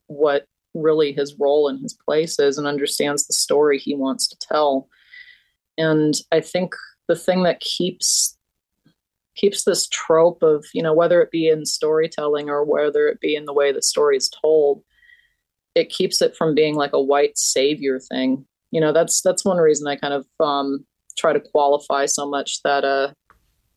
what 0.07 0.45
really 0.73 1.13
his 1.13 1.35
role 1.39 1.69
and 1.69 1.79
his 1.81 1.97
place 2.05 2.38
is 2.38 2.57
and 2.57 2.67
understands 2.67 3.27
the 3.27 3.33
story 3.33 3.79
he 3.79 3.95
wants 3.95 4.27
to 4.27 4.38
tell. 4.41 4.89
And 5.77 6.15
I 6.33 6.41
think 6.41 6.75
the 7.07 7.15
thing 7.15 7.43
that 7.43 7.62
keeps 7.62 8.38
keeps 9.39 9.63
this 9.63 9.88
trope 9.88 10.43
of, 10.43 10.65
you 10.73 10.84
know, 10.84 10.93
whether 10.93 11.21
it 11.21 11.32
be 11.32 11.47
in 11.47 11.65
storytelling 11.65 12.49
or 12.49 12.63
whether 12.63 13.08
it 13.08 13.19
be 13.19 13.36
in 13.36 13.45
the 13.45 13.54
way 13.54 13.71
the 13.71 13.82
story 13.82 14.17
is 14.17 14.30
told, 14.30 14.84
it 15.75 15.89
keeps 15.89 16.21
it 16.21 16.36
from 16.36 16.56
being 16.56 16.75
like 16.75 16.93
a 16.93 17.02
white 17.02 17.38
savior 17.38 17.99
thing. 17.99 18.45
You 18.71 18.82
know, 18.82 18.91
that's 18.91 19.21
that's 19.21 19.45
one 19.45 19.58
reason 19.58 19.88
I 19.88 19.95
kind 19.95 20.13
of 20.13 20.25
um 20.39 20.86
try 21.17 21.34
to 21.34 21.39
qualify 21.39 22.06
so 22.06 22.30
much 22.30 22.62
that 22.63 22.84
uh 22.84 23.13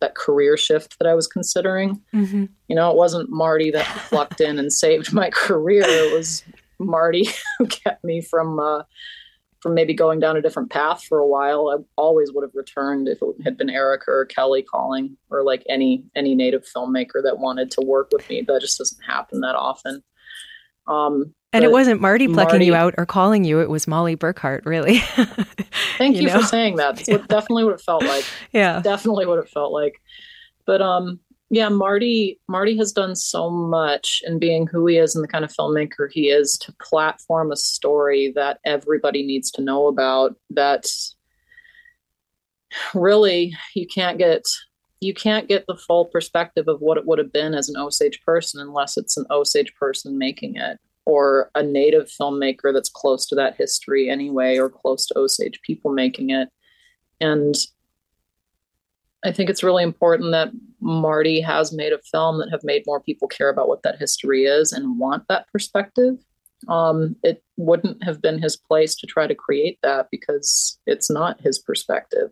that 0.01 0.15
career 0.17 0.57
shift 0.57 0.99
that 0.99 1.09
I 1.09 1.15
was 1.15 1.27
considering. 1.27 2.01
Mm-hmm. 2.13 2.47
You 2.69 2.77
know, 2.77 2.91
it 2.91 2.97
wasn't 2.97 3.31
Marty 3.31 3.71
that 3.71 3.87
plucked 4.09 4.41
in 4.41 4.59
and 4.59 4.73
saved 4.73 5.13
my 5.13 5.31
career. 5.33 5.85
It 5.87 6.13
was 6.13 6.45
Marty 6.79 7.29
who 7.59 7.67
kept 7.67 8.05
me 8.05 8.21
from 8.21 8.59
uh, 8.59 8.83
from 9.63 9.75
maybe 9.75 9.95
going 9.95 10.19
down 10.19 10.37
a 10.37 10.43
different 10.43 10.71
path 10.71 11.05
for 11.05 11.19
a 11.19 11.27
while. 11.27 11.69
I 11.71 11.83
always 11.97 12.33
would 12.33 12.43
have 12.43 12.55
returned 12.55 13.09
if 13.09 13.23
it 13.23 13.29
had 13.45 13.57
been 13.57 13.71
Erica 13.71 14.11
or 14.11 14.25
Kelly 14.27 14.63
calling, 14.63 15.17
or 15.31 15.45
like 15.45 15.63
any 15.69 16.05
any 16.17 16.35
native 16.35 16.65
filmmaker 16.65 17.23
that 17.23 17.39
wanted 17.39 17.71
to 17.73 17.81
work 17.83 18.09
with 18.13 18.29
me. 18.29 18.43
That 18.43 18.61
just 18.61 18.79
doesn't 18.79 19.03
happen 19.03 19.41
that 19.41 19.55
often. 19.55 20.03
Um, 20.89 21.33
And 21.53 21.65
it 21.65 21.71
wasn't 21.71 22.01
Marty 22.01 22.27
plucking 22.27 22.55
Marty- 22.55 22.67
you 22.67 22.75
out 22.75 22.95
or 22.99 23.07
calling 23.07 23.45
you; 23.45 23.61
it 23.61 23.71
was 23.71 23.87
Molly 23.87 24.17
Burkhart, 24.17 24.67
really. 24.67 24.99
Thank 25.99 26.17
you, 26.17 26.27
know? 26.27 26.41
for 26.41 26.47
saying 26.47 26.77
that. 26.77 26.97
That's 26.97 27.09
what, 27.09 27.29
definitely 27.29 27.65
what 27.65 27.75
it 27.75 27.81
felt 27.81 28.03
like. 28.05 28.25
yeah. 28.53 28.81
definitely 28.81 29.27
what 29.27 29.39
it 29.39 29.49
felt 29.49 29.73
like. 29.73 30.01
But 30.67 30.83
um 30.83 31.21
yeah, 31.53 31.69
Marty 31.69 32.41
Marty 32.49 32.79
has 32.79 32.93
done 32.93 33.15
so 33.15 33.51
much 33.51 34.23
in 34.27 34.39
being 34.39 34.67
who 34.67 34.87
he 34.87 34.97
is 34.97 35.15
and 35.15 35.23
the 35.23 35.29
kind 35.29 35.45
of 35.45 35.53
filmmaker 35.53 36.11
he 36.11 36.31
is 36.31 36.57
to 36.57 36.73
platform 36.81 37.53
a 37.53 37.57
story 37.57 38.33
that 38.35 38.59
everybody 38.65 39.23
needs 39.23 39.51
to 39.51 39.63
know 39.63 39.87
about 39.87 40.35
that 40.49 40.87
really 42.95 43.55
you 43.75 43.87
can't 43.87 44.17
get 44.17 44.43
you 45.01 45.13
can't 45.13 45.47
get 45.47 45.67
the 45.67 45.77
full 45.77 46.07
perspective 46.07 46.69
of 46.69 46.81
what 46.81 46.97
it 46.97 47.05
would 47.05 47.19
have 47.19 47.35
been 47.35 47.53
as 47.53 47.69
an 47.69 47.77
Osage 47.77 48.23
person 48.23 48.59
unless 48.59 48.97
it's 48.97 49.19
an 49.19 49.27
Osage 49.31 49.75
person 49.75 50.17
making 50.17 50.57
it 50.57 50.79
or 51.05 51.51
a 51.55 51.63
native 51.63 52.09
filmmaker 52.09 52.73
that's 52.73 52.89
close 52.89 53.27
to 53.27 53.35
that 53.35 53.57
history 53.59 54.09
anyway 54.09 54.57
or 54.57 54.71
close 54.71 55.05
to 55.05 55.19
Osage 55.19 55.61
people 55.61 55.93
making 55.93 56.31
it. 56.31 56.49
And 57.21 57.55
I 59.23 59.33
think 59.33 59.51
it's 59.51 59.63
really 59.63 59.83
important 59.83 60.33
that 60.33 60.51
Marty 60.83 61.41
has 61.41 61.73
made 61.73 61.93
a 61.93 62.01
film 62.11 62.39
that 62.39 62.51
have 62.51 62.65
made 62.65 62.83
more 62.87 63.01
people 63.01 63.29
care 63.29 63.49
about 63.49 63.69
what 63.69 63.83
that 63.85 63.99
history 63.99 64.45
is 64.45 64.73
and 64.73 64.99
want 64.99 65.29
that 65.29 65.47
perspective. 65.53 66.17
Um, 66.69 67.17
it 67.23 67.43
wouldn't 67.57 68.03
have 68.05 68.21
been 68.21 68.43
his 68.43 68.57
place 68.57 68.95
to 68.97 69.07
try 69.07 69.27
to 69.27 69.35
create 69.35 69.79
that 69.83 70.09
because 70.11 70.79
it's 70.87 71.11
not 71.11 71.41
his 71.41 71.59
perspective. 71.59 72.31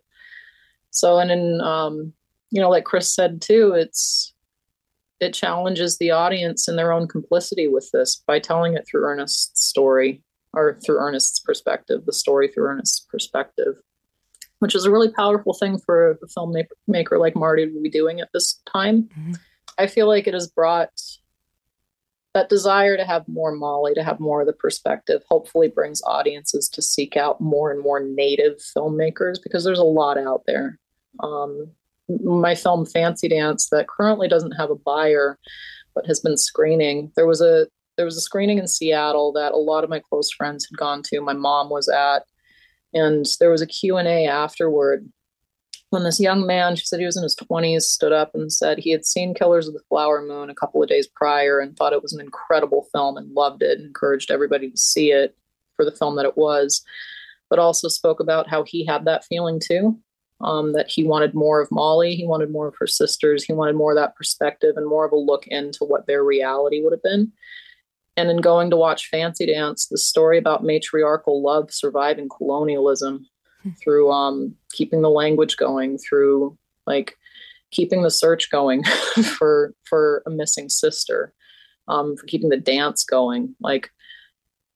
So, 0.90 1.18
and 1.18 1.30
in 1.30 1.60
um, 1.60 2.12
you 2.50 2.60
know, 2.60 2.70
like 2.70 2.84
Chris 2.84 3.12
said 3.12 3.40
too, 3.40 3.72
it's 3.72 4.34
it 5.20 5.34
challenges 5.34 5.98
the 5.98 6.10
audience 6.10 6.66
in 6.66 6.76
their 6.76 6.92
own 6.92 7.06
complicity 7.06 7.68
with 7.68 7.90
this 7.92 8.22
by 8.26 8.38
telling 8.38 8.74
it 8.74 8.86
through 8.86 9.04
Ernest's 9.04 9.64
story 9.64 10.22
or 10.52 10.78
through 10.84 10.98
Ernest's 10.98 11.38
perspective, 11.38 12.06
the 12.06 12.12
story 12.12 12.48
through 12.48 12.64
Ernest's 12.64 13.00
perspective 13.00 13.76
which 14.60 14.74
is 14.74 14.84
a 14.84 14.90
really 14.90 15.10
powerful 15.10 15.52
thing 15.52 15.78
for 15.78 16.12
a 16.12 16.16
filmmaker 16.28 17.18
like 17.18 17.34
Marty 17.34 17.66
to 17.66 17.80
be 17.82 17.90
doing 17.90 18.20
at 18.20 18.28
this 18.32 18.60
time. 18.72 19.08
Mhm. 19.18 19.38
I 19.78 19.86
feel 19.86 20.06
like 20.06 20.26
it 20.26 20.34
has 20.34 20.46
brought 20.46 20.90
that 22.34 22.48
desire 22.48 22.96
to 22.96 23.04
have 23.04 23.26
more 23.26 23.50
Molly, 23.52 23.92
to 23.94 24.04
have 24.04 24.20
more 24.20 24.42
of 24.42 24.46
the 24.46 24.52
perspective, 24.52 25.22
hopefully 25.28 25.68
brings 25.68 26.00
audiences 26.06 26.68
to 26.68 26.80
seek 26.80 27.16
out 27.16 27.40
more 27.40 27.72
and 27.72 27.80
more 27.80 27.98
native 28.00 28.58
filmmakers 28.58 29.42
because 29.42 29.64
there's 29.64 29.80
a 29.80 29.84
lot 29.84 30.16
out 30.16 30.42
there. 30.46 30.78
Um, 31.20 31.72
my 32.22 32.54
film 32.54 32.86
Fancy 32.86 33.28
Dance 33.28 33.68
that 33.70 33.88
currently 33.88 34.28
doesn't 34.28 34.52
have 34.52 34.70
a 34.70 34.76
buyer 34.76 35.38
but 35.94 36.06
has 36.06 36.20
been 36.20 36.36
screening. 36.36 37.10
There 37.16 37.26
was 37.26 37.40
a 37.40 37.66
there 37.96 38.04
was 38.06 38.16
a 38.16 38.20
screening 38.20 38.56
in 38.58 38.66
Seattle 38.66 39.32
that 39.32 39.52
a 39.52 39.58
lot 39.58 39.84
of 39.84 39.90
my 39.90 40.00
close 40.00 40.30
friends 40.32 40.66
had 40.70 40.78
gone 40.78 41.02
to. 41.02 41.20
My 41.20 41.34
mom 41.34 41.68
was 41.68 41.88
at 41.88 42.24
and 42.92 43.26
there 43.38 43.50
was 43.50 43.62
a 43.62 43.66
q&a 43.66 44.26
afterward 44.26 45.08
when 45.90 46.04
this 46.04 46.20
young 46.20 46.46
man 46.46 46.76
she 46.76 46.86
said 46.86 47.00
he 47.00 47.06
was 47.06 47.16
in 47.16 47.22
his 47.22 47.36
20s 47.36 47.82
stood 47.82 48.12
up 48.12 48.34
and 48.34 48.52
said 48.52 48.78
he 48.78 48.90
had 48.90 49.04
seen 49.04 49.34
killers 49.34 49.68
of 49.68 49.74
the 49.74 49.82
flower 49.88 50.22
moon 50.22 50.50
a 50.50 50.54
couple 50.54 50.82
of 50.82 50.88
days 50.88 51.06
prior 51.06 51.58
and 51.58 51.76
thought 51.76 51.92
it 51.92 52.02
was 52.02 52.12
an 52.12 52.20
incredible 52.20 52.88
film 52.92 53.16
and 53.16 53.34
loved 53.34 53.62
it 53.62 53.78
and 53.78 53.86
encouraged 53.86 54.30
everybody 54.30 54.70
to 54.70 54.76
see 54.76 55.10
it 55.10 55.36
for 55.76 55.84
the 55.84 55.92
film 55.92 56.16
that 56.16 56.26
it 56.26 56.36
was 56.36 56.82
but 57.48 57.58
also 57.58 57.88
spoke 57.88 58.20
about 58.20 58.48
how 58.48 58.62
he 58.62 58.84
had 58.84 59.04
that 59.04 59.24
feeling 59.24 59.60
too 59.60 59.98
um, 60.42 60.72
that 60.72 60.88
he 60.88 61.04
wanted 61.04 61.34
more 61.34 61.60
of 61.60 61.70
molly 61.70 62.14
he 62.14 62.26
wanted 62.26 62.50
more 62.50 62.68
of 62.68 62.76
her 62.78 62.86
sisters 62.86 63.44
he 63.44 63.52
wanted 63.52 63.74
more 63.74 63.92
of 63.92 63.96
that 63.96 64.16
perspective 64.16 64.76
and 64.76 64.86
more 64.86 65.04
of 65.04 65.12
a 65.12 65.16
look 65.16 65.46
into 65.48 65.84
what 65.84 66.06
their 66.06 66.24
reality 66.24 66.82
would 66.82 66.92
have 66.92 67.02
been 67.02 67.32
and 68.16 68.30
in 68.30 68.38
going 68.38 68.70
to 68.70 68.76
watch 68.76 69.08
Fancy 69.08 69.46
Dance, 69.46 69.86
the 69.86 69.98
story 69.98 70.38
about 70.38 70.64
matriarchal 70.64 71.42
love 71.42 71.72
surviving 71.72 72.28
colonialism 72.28 73.26
through 73.82 74.10
um, 74.10 74.54
keeping 74.72 75.02
the 75.02 75.10
language 75.10 75.56
going, 75.56 75.98
through 75.98 76.56
like 76.86 77.16
keeping 77.70 78.02
the 78.02 78.10
search 78.10 78.50
going 78.50 78.82
for 79.38 79.74
for 79.84 80.22
a 80.26 80.30
missing 80.30 80.68
sister, 80.68 81.32
um, 81.88 82.16
for 82.16 82.26
keeping 82.26 82.48
the 82.48 82.56
dance 82.56 83.04
going. 83.04 83.54
Like 83.60 83.90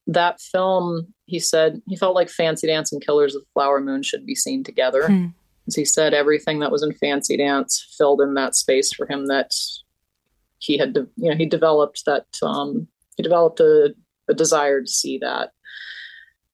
that 0.07 0.39
film, 0.39 1.13
he 1.25 1.39
said 1.39 1.81
he 1.87 1.95
felt 1.95 2.15
like 2.15 2.29
Fancy 2.29 2.67
Dance 2.67 2.91
and 2.91 3.03
Killers 3.03 3.35
of 3.35 3.41
the 3.41 3.47
Flower 3.53 3.81
Moon 3.81 4.03
should 4.03 4.25
be 4.25 4.35
seen 4.35 4.63
together. 4.63 5.07
Hmm. 5.07 5.27
As 5.67 5.75
he 5.75 5.83
said, 5.83 6.13
everything 6.13 6.59
that 6.59 6.71
was 6.71 6.83
in 6.83 6.93
Fancy 6.93 7.37
Dance 7.37 7.95
filled 7.97 8.21
in 8.21 8.35
that 8.35 8.55
space 8.55 8.93
for 8.93 9.07
him 9.07 9.25
that 9.27 9.51
he 10.59 10.77
had, 10.77 10.93
de- 10.93 11.07
you 11.17 11.31
know, 11.31 11.35
he 11.35 11.47
developed 11.47 12.03
that 12.05 12.27
um, 12.43 12.87
he 13.15 13.23
developed 13.23 13.59
a, 13.59 13.93
a 14.29 14.33
desire 14.33 14.81
to 14.81 14.87
see 14.87 15.17
that. 15.19 15.51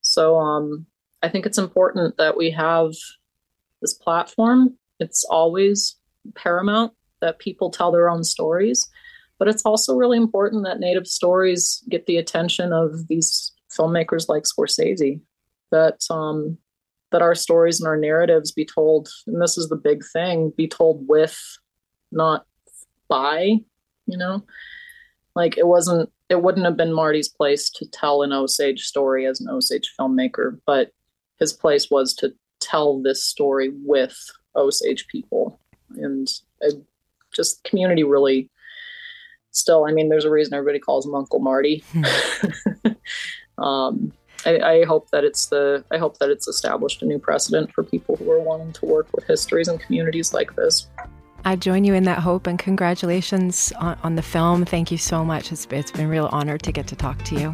So 0.01 0.37
um, 0.37 0.85
I 1.23 1.29
think 1.29 1.45
it's 1.45 1.57
important 1.57 2.17
that 2.17 2.37
we 2.37 2.51
have 2.51 2.91
this 3.81 3.93
platform. 3.93 4.75
It's 4.99 5.23
always 5.29 5.95
paramount 6.35 6.93
that 7.21 7.39
people 7.39 7.69
tell 7.69 7.91
their 7.91 8.09
own 8.09 8.23
stories, 8.23 8.87
but 9.39 9.47
it's 9.47 9.65
also 9.65 9.95
really 9.95 10.17
important 10.17 10.65
that 10.65 10.79
Native 10.79 11.07
stories 11.07 11.83
get 11.89 12.05
the 12.05 12.17
attention 12.17 12.73
of 12.73 13.07
these 13.07 13.51
filmmakers 13.71 14.27
like 14.29 14.43
Scorsese. 14.43 15.21
That 15.71 15.99
um, 16.09 16.57
that 17.11 17.21
our 17.21 17.35
stories 17.35 17.79
and 17.79 17.87
our 17.87 17.97
narratives 17.97 18.51
be 18.51 18.65
told, 18.65 19.09
and 19.25 19.41
this 19.41 19.57
is 19.57 19.69
the 19.69 19.75
big 19.77 20.03
thing, 20.11 20.51
be 20.57 20.67
told 20.67 21.07
with, 21.07 21.39
not 22.11 22.45
by. 23.07 23.57
You 24.07 24.17
know, 24.17 24.45
like 25.35 25.57
it 25.57 25.67
wasn't 25.67 26.11
it 26.31 26.41
wouldn't 26.41 26.65
have 26.65 26.77
been 26.77 26.93
Marty's 26.93 27.27
place 27.27 27.69
to 27.69 27.85
tell 27.85 28.21
an 28.21 28.31
Osage 28.31 28.83
story 28.83 29.25
as 29.25 29.41
an 29.41 29.49
Osage 29.49 29.93
filmmaker, 29.99 30.57
but 30.65 30.91
his 31.39 31.51
place 31.51 31.91
was 31.91 32.13
to 32.13 32.33
tell 32.61 33.01
this 33.01 33.21
story 33.21 33.73
with 33.83 34.17
Osage 34.55 35.07
people. 35.09 35.59
And 35.97 36.31
I, 36.63 36.69
just 37.33 37.61
community 37.65 38.03
really 38.03 38.49
still, 39.51 39.83
I 39.83 39.91
mean, 39.91 40.07
there's 40.07 40.23
a 40.23 40.29
reason 40.29 40.53
everybody 40.53 40.79
calls 40.79 41.05
him 41.05 41.15
Uncle 41.15 41.39
Marty. 41.39 41.83
um, 43.57 44.13
I, 44.45 44.59
I 44.59 44.85
hope 44.85 45.09
that 45.09 45.25
it's 45.25 45.47
the 45.47 45.83
I 45.91 45.97
hope 45.97 46.17
that 46.19 46.29
it's 46.29 46.47
established 46.47 47.01
a 47.01 47.05
new 47.05 47.19
precedent 47.19 47.73
for 47.73 47.83
people 47.83 48.15
who 48.15 48.31
are 48.31 48.39
wanting 48.39 48.71
to 48.71 48.85
work 48.85 49.07
with 49.13 49.25
histories 49.25 49.67
and 49.67 49.81
communities 49.81 50.33
like 50.33 50.55
this. 50.55 50.87
I 51.43 51.55
join 51.55 51.83
you 51.83 51.93
in 51.93 52.03
that 52.03 52.19
hope 52.19 52.47
and 52.47 52.59
congratulations 52.59 53.73
on, 53.79 53.97
on 54.03 54.15
the 54.15 54.21
film. 54.21 54.65
Thank 54.65 54.91
you 54.91 54.97
so 54.97 55.25
much. 55.25 55.51
It's, 55.51 55.67
it's 55.71 55.91
been 55.91 56.05
a 56.05 56.09
real 56.09 56.29
honor 56.31 56.57
to 56.57 56.71
get 56.71 56.87
to 56.87 56.95
talk 56.95 57.21
to 57.23 57.35
you. 57.35 57.53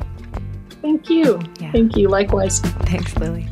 Thank 0.82 1.10
you. 1.10 1.42
Yeah. 1.60 1.72
Thank 1.72 1.96
you. 1.96 2.08
Likewise. 2.08 2.60
Thanks, 2.60 3.16
Lily. 3.18 3.48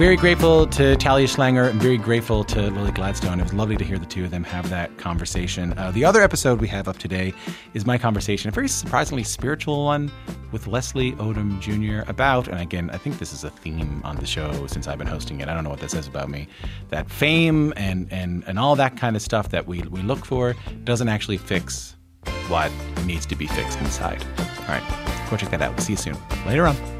Very 0.00 0.16
grateful 0.16 0.66
to 0.68 0.96
Talia 0.96 1.26
Schlanger 1.26 1.68
and 1.68 1.78
very 1.78 1.98
grateful 1.98 2.42
to 2.44 2.70
Lily 2.70 2.90
Gladstone. 2.90 3.38
It 3.38 3.42
was 3.42 3.52
lovely 3.52 3.76
to 3.76 3.84
hear 3.84 3.98
the 3.98 4.06
two 4.06 4.24
of 4.24 4.30
them 4.30 4.42
have 4.44 4.70
that 4.70 4.96
conversation. 4.96 5.74
Uh, 5.76 5.90
the 5.90 6.06
other 6.06 6.22
episode 6.22 6.58
we 6.58 6.68
have 6.68 6.88
up 6.88 6.96
today 6.96 7.34
is 7.74 7.84
my 7.84 7.98
conversation, 7.98 8.48
a 8.48 8.50
very 8.50 8.66
surprisingly 8.66 9.22
spiritual 9.22 9.84
one 9.84 10.10
with 10.52 10.66
Leslie 10.66 11.12
Odom 11.16 11.60
Jr. 11.60 12.10
about, 12.10 12.48
and 12.48 12.58
again, 12.62 12.88
I 12.88 12.96
think 12.96 13.18
this 13.18 13.34
is 13.34 13.44
a 13.44 13.50
theme 13.50 14.00
on 14.02 14.16
the 14.16 14.24
show 14.24 14.66
since 14.68 14.88
I've 14.88 14.96
been 14.96 15.06
hosting 15.06 15.42
it. 15.42 15.50
I 15.50 15.54
don't 15.54 15.64
know 15.64 15.70
what 15.70 15.80
that 15.80 15.90
says 15.90 16.06
about 16.06 16.30
me. 16.30 16.48
That 16.88 17.10
fame 17.10 17.74
and, 17.76 18.10
and, 18.10 18.42
and 18.46 18.58
all 18.58 18.76
that 18.76 18.96
kind 18.96 19.16
of 19.16 19.20
stuff 19.20 19.50
that 19.50 19.66
we, 19.66 19.82
we 19.82 20.00
look 20.00 20.24
for 20.24 20.56
doesn't 20.82 21.10
actually 21.10 21.36
fix 21.36 21.94
what 22.48 22.72
needs 23.04 23.26
to 23.26 23.36
be 23.36 23.46
fixed 23.46 23.78
inside. 23.80 24.24
All 24.60 24.66
right, 24.68 25.26
go 25.28 25.36
check 25.36 25.50
that 25.50 25.60
out. 25.60 25.72
We'll 25.72 25.84
see 25.84 25.92
you 25.92 25.98
soon. 25.98 26.16
Later 26.46 26.66
on. 26.66 26.99